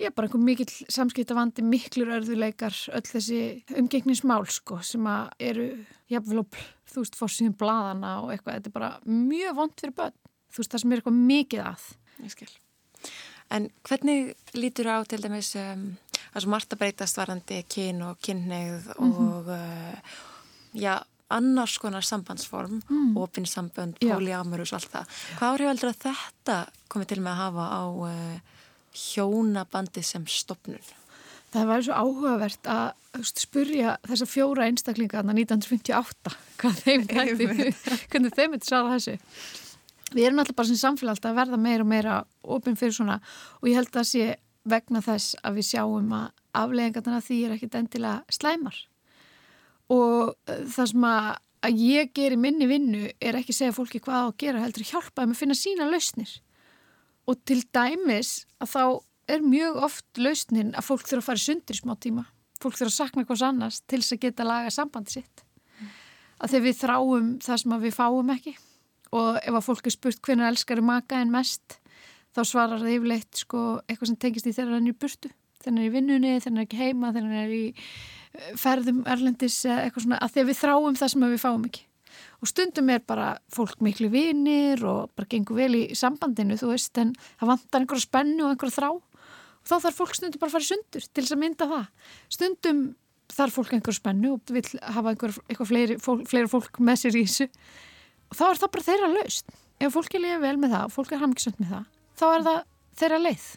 [0.00, 3.40] Já, bara einhver mikill samskiptavandi, miklur örðuleikar, öll þessi
[3.76, 5.66] umgengnismál sko sem að eru
[6.08, 6.44] jafnvel á,
[6.88, 10.16] þú veist, fórsýðum bladana og eitthvað, þetta er bara mjög vond fyrir börn.
[10.50, 11.84] Þú veist, það sem er eitthvað mikið að.
[12.24, 12.50] Ég skil.
[13.50, 15.86] En hvernig lítur á til dæmis um,
[16.34, 20.18] að að breytast varandi kyn og kynneið og uh,
[20.78, 21.00] já,
[21.30, 23.16] annars konar sambandsform, mm.
[23.16, 24.14] opinsambönd, Já.
[24.14, 25.18] polyamorus, allt það.
[25.38, 26.56] Hvað áhrif heldur að þetta
[26.90, 28.64] komið til með að hafa á uh,
[28.94, 30.90] hjónabandi sem stopnun?
[31.50, 37.48] Það væri svo áhugavert að spurja þessa fjóra einstaklinga þarna 1958 hvað þeim þætti,
[38.12, 39.16] hvernig þeim eitthvað svara þessu.
[40.10, 43.20] Við erum alltaf bara sem samfélag alltaf að verða meira og meira opinn fyrir svona
[43.60, 44.24] og ég held að það sé
[44.70, 46.26] vegna þess að við sjáum að
[46.60, 48.76] afleggingarna því er ekkit endilega slæmar.
[49.90, 51.28] Og eh, það sem að,
[51.66, 54.88] að ég ger í minni vinnu er ekki segja fólki hvað á að gera heldur
[54.88, 56.32] hjálpa þeim að finna sína lausnir.
[57.30, 58.84] Og til dæmis að þá
[59.30, 62.26] er mjög oft lausnin að fólk þurfa að fara sundur í smá tíma.
[62.60, 65.44] Fólk þurfa að sakna hvers annars til þess að geta laga sambandi sitt.
[66.40, 68.56] Að þegar við þráum það sem að við fáum ekki
[69.16, 71.80] og ef að fólk er spurt hvernig elskar maka en mest
[72.36, 75.30] þá svarar það yfirleitt sko, eitthvað sem tengist í þegar hann í burtu.
[75.64, 80.06] Hann er í vinnunni, hann er ekki heima, hann er í eh, ferðum erlendis eitthvað
[80.06, 81.84] svona að þegar við þráum það sem við fáum ekki.
[82.40, 86.94] Og stundum er bara fólk miklu vinir og bara gengur vel í sambandinu, þú veist,
[87.00, 90.56] en það vantar einhverja spennu og einhverja þrá og þá þarf fólk stundum bara að
[90.56, 91.86] fara sundur til þess að mynda það.
[92.32, 92.82] Stundum
[93.30, 97.20] þarf fólk einhverja spennu og vil hafa einhver, eitthvað fleiri fólk, fleiri fólk með sér
[97.20, 97.50] í þessu
[98.34, 99.56] þá er það bara þeirra laust.
[99.80, 101.84] Ef fólk er liðið vel með það og fólk er hamngisönd með það,
[102.20, 102.62] þá er það
[103.00, 103.50] þeirra leið.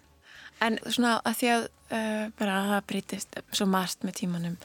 [0.64, 4.56] En svona að því að uh, bara að það breytist svo margt með tímanum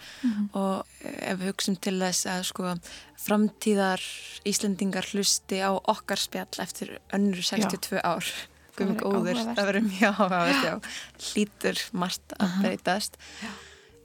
[0.53, 2.75] og uh, ef við hugsim til þess að sko
[3.25, 4.05] framtíðar
[4.49, 8.31] Íslendingar hlusti á okkar spjall eftir önnur 62 ár.
[8.79, 10.75] Guðmund verður góður, það verður mjög áhugavert já,
[11.33, 13.19] hlýtur margt að breytast.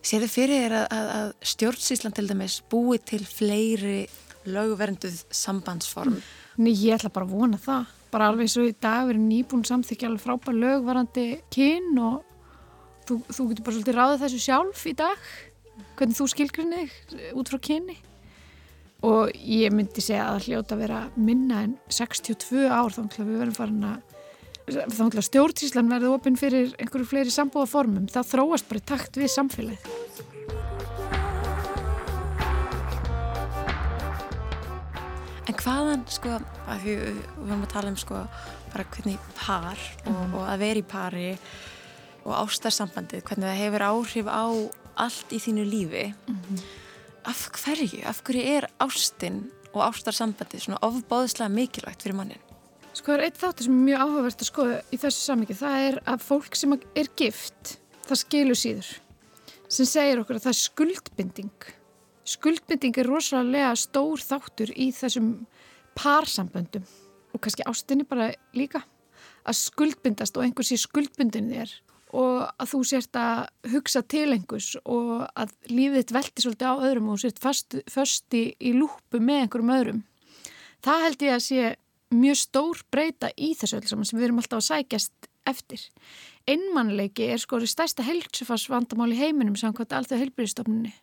[0.04, 4.00] Sér þið fyrir þér að, að, að stjórnsýslan til dæmis búi til fleiri
[4.50, 6.18] lögvernduð sambandsform
[6.62, 7.94] Nei, ég ætla bara að vona það.
[8.14, 12.20] Bara alveg svo í dag verið nýbúin samþykja alveg frábær lögvarandi kyn og
[13.08, 15.30] þú, þú getur bara svolítið ráðið þessu sjálf í dag.
[15.98, 17.98] Hvernig þú skilgrinni þig út frá kyni.
[19.04, 23.42] Og ég myndi segja að hljóta að vera minna en 62 ár þá ætla við
[23.42, 28.06] verðum farin að þá ætla stjórnsýslan verði opinn fyrir einhverju fleiri sambúða formum.
[28.14, 30.24] Það þróast bara í takt við samfélagið.
[35.44, 36.38] En hvaðan, sko,
[36.72, 38.20] að því við höfum að tala um, sko,
[38.72, 41.26] bara hvernig par og, og að vera í pari
[42.24, 44.46] og ástarsambandið, hvernig það hefur áhrif á
[45.04, 46.06] allt í þínu lífi.
[47.28, 52.50] Af hverju, af hverju er ástin og ástarsambandið svona ofbáðslega mikilvægt fyrir mannin?
[52.94, 55.62] Sko það er eitt þáttur sem er mjög áhugavert að skoða í þessu samvikið.
[55.64, 57.78] Það er að fólk sem er gift,
[58.08, 58.92] það skilur síður.
[59.68, 61.72] Sem segir okkur að það er skuldbinding.
[62.34, 65.34] Skuldbinding er rosalega stór þáttur í þessum
[66.00, 66.86] parsamböndum
[67.34, 68.84] og kannski ástinni bara líka.
[69.44, 71.74] Að skuldbindast og einhver sé skuldbindin þér
[72.14, 76.76] og að þú sért að hugsa til einhvers og að lífið þitt velti svolítið á
[76.88, 80.02] öðrum og sért fast í, í lúpu með einhverjum öðrum.
[80.86, 81.72] Það held ég að sé
[82.14, 85.88] mjög stór breyta í þessu öll saman sem við erum alltaf að sækjast eftir.
[86.50, 90.94] Einmannleiki er sko stærsta heilsufarsvandamál í heiminum samkvæmt alltaf heilbyrðistofnunni.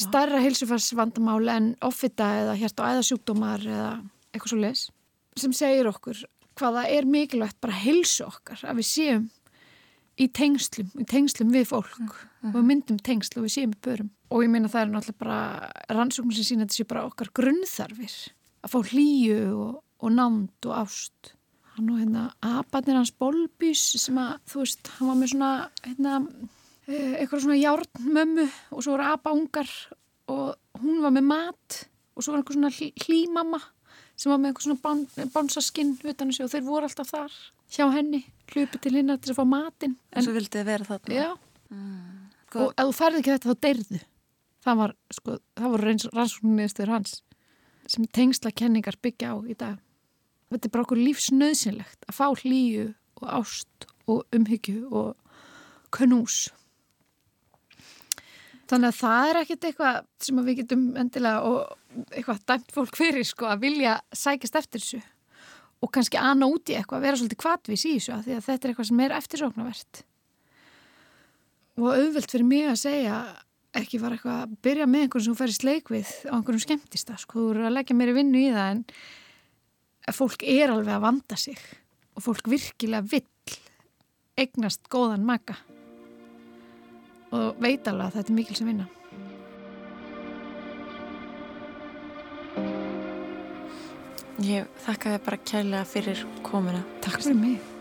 [0.00, 3.90] Stærra heilsufarsvandamál en offita eða hjart- og æðasjúkdómar eða
[4.34, 4.88] eitthvað svo leis
[5.38, 6.24] sem segir okkur
[6.58, 9.24] hvaða er mikilvægt bara heilsu okkar að við séum
[10.20, 14.10] í tengslum, í tengslum við fólk og við myndum tengsl og við séum í börum.
[14.30, 18.14] Og ég meina það er náttúrulega bara rannsóknum sem sína sé bara okkar grunnþarfir
[18.64, 21.34] að fá hlýju og, og nánd og ást.
[21.74, 26.18] Hann og hérna abatnir hans Bolbís sem að, þú veist, hann var með svona, hérna,
[26.88, 29.70] eitthvað svona járnmömmu og svo voru abaungar
[30.28, 31.78] og hún var með mat
[32.14, 33.60] og svo var einhver svona hlý- hlýmamma
[34.16, 35.04] sem var með einhver svona bán,
[35.34, 37.32] bánsaskinn og þeir voru alltaf þar
[37.74, 38.20] hjá henni,
[38.52, 39.96] hlupi til hinnar til að fá matinn.
[40.12, 41.14] En svo vildi þið vera þarna?
[42.46, 44.00] Sko, og ef þú færði ekki þetta þá deyrðu.
[44.64, 47.14] Það var, sko, það voru rannsókninniðstöður hans
[47.90, 49.80] sem tengsla kenningar byggja á í dag.
[50.52, 52.86] Þetta er bara okkur lífsnöðsynlegt að fá hlýju
[53.20, 55.16] og ást og umhyggju og
[55.90, 56.52] knús.
[58.70, 62.96] Þannig að það er ekkert eitthvað sem að við getum endilega og eitthvað dæmt fólk
[62.96, 65.00] fyrir sko að vilja sækjast eftir þessu.
[65.84, 68.66] Og kannski ana út í eitthvað, vera svolítið kvatvís í þessu af því að þetta
[68.66, 70.00] er eitthvað sem er eftirsóknarvert.
[71.82, 73.18] Og auðvelt fyrir mig að segja
[73.74, 77.42] ekki var eitthvað að byrja með einhvern sem færi sleik við á einhverjum skemmtista sko,
[77.42, 81.60] þú eru að leggja meiri vinnu í það en fólk er alveg að vanda sig.
[82.14, 83.58] Og fólk virkilega vill
[84.40, 85.58] eignast góðan maka
[87.34, 88.90] og veit alveg að þetta er mikil sem vinna
[94.44, 96.82] ég þakka þið bara kærlega fyrir komuna.
[97.04, 97.73] Takk fyrir mig